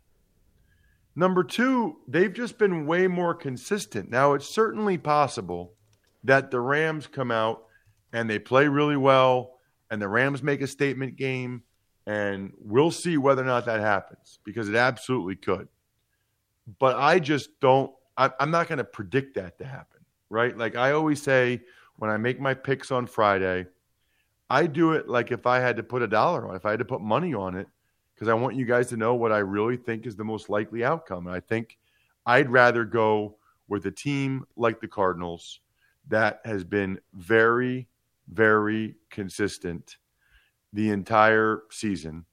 Number 1.14 1.44
two, 1.44 1.98
they've 2.08 2.32
just 2.32 2.56
been 2.56 2.86
way 2.86 3.06
more 3.06 3.34
consistent. 3.34 4.10
Now, 4.10 4.32
it's 4.32 4.48
certainly 4.48 4.96
possible 4.96 5.74
that 6.24 6.50
the 6.50 6.60
Rams 6.60 7.06
come 7.06 7.30
out 7.30 7.64
and 8.12 8.30
they 8.30 8.38
play 8.38 8.68
really 8.68 8.96
well 8.96 9.58
and 9.90 10.00
the 10.00 10.08
Rams 10.08 10.42
make 10.42 10.62
a 10.62 10.66
statement 10.66 11.16
game, 11.16 11.62
and 12.06 12.52
we'll 12.58 12.90
see 12.90 13.18
whether 13.18 13.42
or 13.42 13.46
not 13.46 13.66
that 13.66 13.80
happens 13.80 14.38
because 14.42 14.70
it 14.70 14.74
absolutely 14.74 15.36
could. 15.36 15.68
But 16.78 16.96
I 16.96 17.18
just 17.18 17.50
don't, 17.60 17.92
I'm 18.16 18.50
not 18.50 18.68
going 18.68 18.78
to 18.78 18.84
predict 18.84 19.34
that 19.34 19.58
to 19.58 19.64
happen, 19.64 20.00
right? 20.28 20.56
Like 20.56 20.76
I 20.76 20.92
always 20.92 21.22
say 21.22 21.62
when 21.96 22.10
I 22.10 22.16
make 22.16 22.40
my 22.40 22.54
picks 22.54 22.90
on 22.90 23.06
Friday, 23.06 23.66
I 24.50 24.66
do 24.66 24.92
it 24.92 25.08
like 25.08 25.32
if 25.32 25.46
I 25.46 25.60
had 25.60 25.76
to 25.76 25.82
put 25.82 26.02
a 26.02 26.06
dollar 26.06 26.46
on, 26.46 26.56
if 26.56 26.66
I 26.66 26.70
had 26.70 26.78
to 26.80 26.84
put 26.84 27.00
money 27.00 27.32
on 27.32 27.56
it, 27.56 27.68
because 28.14 28.28
I 28.28 28.34
want 28.34 28.54
you 28.54 28.66
guys 28.66 28.88
to 28.88 28.96
know 28.96 29.14
what 29.14 29.32
I 29.32 29.38
really 29.38 29.76
think 29.76 30.06
is 30.06 30.14
the 30.14 30.24
most 30.24 30.48
likely 30.50 30.84
outcome. 30.84 31.26
And 31.26 31.34
I 31.34 31.40
think 31.40 31.78
I'd 32.26 32.50
rather 32.50 32.84
go 32.84 33.36
with 33.68 33.86
a 33.86 33.90
team 33.90 34.44
like 34.56 34.80
the 34.80 34.88
Cardinals 34.88 35.60
that 36.08 36.40
has 36.44 36.64
been 36.64 37.00
very, 37.14 37.88
very 38.28 38.96
consistent 39.10 39.96
the 40.72 40.90
entire 40.90 41.62
season, 41.70 42.24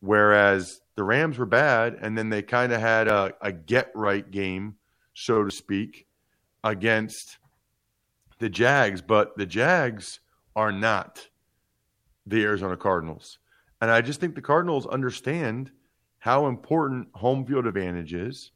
whereas 0.00 0.80
the 0.94 1.04
Rams 1.04 1.38
were 1.38 1.46
bad, 1.46 1.98
and 2.00 2.16
then 2.16 2.28
they 2.28 2.42
kind 2.42 2.72
of 2.72 2.80
had 2.80 3.08
a, 3.08 3.34
a 3.40 3.52
get 3.52 3.90
right 3.94 4.30
game, 4.30 4.76
so 5.14 5.44
to 5.44 5.50
speak, 5.50 6.06
against 6.64 7.38
the 8.38 8.48
Jags, 8.48 9.02
but 9.02 9.36
the 9.36 9.46
Jags 9.46 10.20
are 10.56 10.72
not 10.72 11.28
the 12.26 12.42
Arizona 12.42 12.76
Cardinals. 12.76 13.38
And 13.80 13.90
I 13.90 14.00
just 14.00 14.20
think 14.20 14.34
the 14.34 14.42
Cardinals 14.42 14.86
understand 14.86 15.72
how 16.18 16.46
important 16.46 17.08
home 17.14 17.44
field 17.44 17.66
advantage 17.66 18.14
is, 18.14 18.52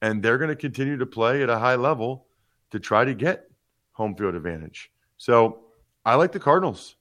and 0.00 0.22
they're 0.22 0.38
going 0.38 0.48
to 0.48 0.56
continue 0.56 0.96
to 0.96 1.06
play 1.06 1.42
at 1.42 1.50
a 1.50 1.58
high 1.58 1.74
level 1.74 2.26
to 2.70 2.80
try 2.80 3.04
to 3.04 3.14
get 3.14 3.50
home 3.92 4.14
field 4.14 4.34
advantage. 4.34 4.90
So 5.18 5.60
I 6.04 6.14
like 6.14 6.32
the 6.32 6.40
Cardinals. 6.40 6.96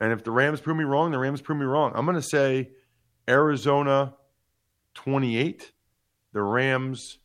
And 0.00 0.12
if 0.12 0.24
the 0.24 0.30
Rams 0.30 0.60
prove 0.60 0.76
me 0.76 0.84
wrong, 0.84 1.10
the 1.10 1.18
Rams 1.18 1.42
prove 1.42 1.58
me 1.58 1.66
wrong. 1.66 1.92
I'm 1.94 2.06
going 2.06 2.16
to 2.16 2.22
say 2.22 2.70
Arizona 3.28 4.14
28, 4.94 5.72
the 6.32 6.42
Rams 6.42 7.18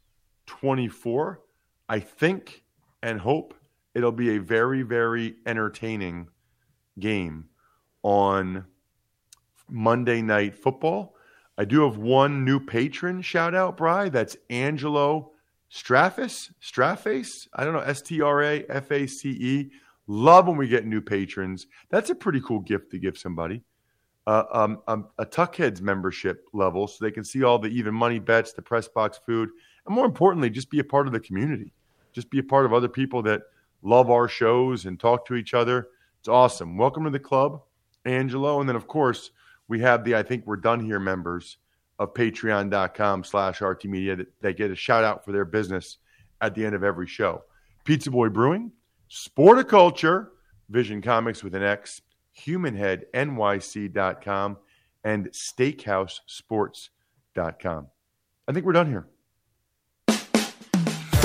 24. 0.60 1.42
I 1.90 2.00
think 2.00 2.64
and 3.02 3.20
hope 3.20 3.54
it'll 3.96 4.12
be 4.12 4.36
a 4.36 4.40
very, 4.40 4.82
very 4.84 5.36
entertaining 5.46 6.28
game 7.00 7.46
on 8.04 8.66
Monday 9.70 10.22
Night 10.22 10.56
Football. 10.56 11.16
I 11.58 11.66
do 11.66 11.84
have 11.84 11.98
one 11.98 12.46
new 12.46 12.60
patron 12.60 13.22
shout 13.22 13.54
out, 13.54 13.78
Bry. 13.78 14.10
That's 14.10 14.38
Angelo 14.50 15.32
Straface. 15.72 16.52
Straface? 16.62 17.48
I 17.54 17.64
don't 17.64 17.74
know. 17.74 17.80
S 17.80 18.02
T 18.02 18.22
R 18.22 18.44
A 18.44 18.64
F 18.70 18.92
A 18.92 19.08
C 19.08 19.30
E. 19.30 19.72
Love 20.08 20.48
when 20.48 20.58
we 20.58 20.68
get 20.68 20.86
new 20.86 21.02
patrons. 21.02 21.68
That's 21.90 22.10
a 22.10 22.16
pretty 22.16 22.42
cool 22.42 22.60
gift 22.60 22.92
to 22.92 23.00
give 23.00 23.18
somebody. 23.18 23.64
Uh, 24.26 24.44
um, 24.54 24.82
um, 24.88 25.08
a 25.18 25.26
Tuckheads 25.26 25.82
membership 25.82 26.48
level 26.54 26.88
so 26.88 27.04
they 27.04 27.12
can 27.12 27.24
see 27.24 27.44
all 27.44 27.60
the 27.60 27.68
even 27.68 27.94
money 27.94 28.20
bets, 28.20 28.54
the 28.54 28.62
press 28.62 28.88
box 28.88 29.20
food, 29.26 29.50
and 29.86 29.96
more 29.96 30.06
importantly, 30.06 30.50
just 30.50 30.70
be 30.70 30.80
a 30.80 30.84
part 30.84 31.08
of 31.08 31.14
the 31.14 31.20
community. 31.20 31.74
Just 32.14 32.30
be 32.30 32.40
a 32.40 32.44
part 32.44 32.66
of 32.66 32.74
other 32.74 32.88
people 32.88 33.22
that 33.24 33.42
love 33.82 34.10
our 34.10 34.28
shows 34.28 34.86
and 34.86 35.00
talk 35.00 35.26
to 35.28 35.36
each 35.36 35.54
other. 35.54 35.88
It's 36.20 36.30
awesome. 36.30 36.78
Welcome 36.78 37.04
to 37.04 37.10
the 37.10 37.20
club, 37.20 37.62
Angelo. 38.06 38.60
And 38.60 38.70
then, 38.70 38.76
of 38.76 38.88
course, 38.88 39.32
we 39.68 39.80
have 39.82 40.04
the 40.04 40.16
I 40.16 40.24
think 40.24 40.46
we're 40.46 40.58
done 40.58 40.80
here 40.80 41.00
members 41.00 41.58
of 42.00 42.14
patreon.com 42.14 43.24
slash 43.24 43.62
RT 43.62 43.86
Media 43.86 44.16
that, 44.16 44.28
that 44.42 44.58
get 44.58 44.72
a 44.72 44.76
shout 44.76 45.04
out 45.04 45.26
for 45.26 45.32
their 45.32 45.46
business 45.46 45.98
at 46.42 46.56
the 46.56 46.66
end 46.66 46.74
of 46.76 46.84
every 46.84 47.08
show. 47.08 47.44
Pizza 47.84 48.12
Boy 48.12 48.30
Brewing, 48.30 48.72
Sporticulture, 49.10 50.30
Vision 50.70 51.02
Comics 51.02 51.44
with 51.44 51.56
an 51.56 51.64
X, 51.64 52.02
HumanHeadNYC.com, 52.40 54.58
and 55.04 55.28
SteakhouseSports.com. 55.28 57.88
I 58.48 58.52
think 58.52 58.66
we're 58.66 58.74
done 58.74 58.90
here. 58.90 59.08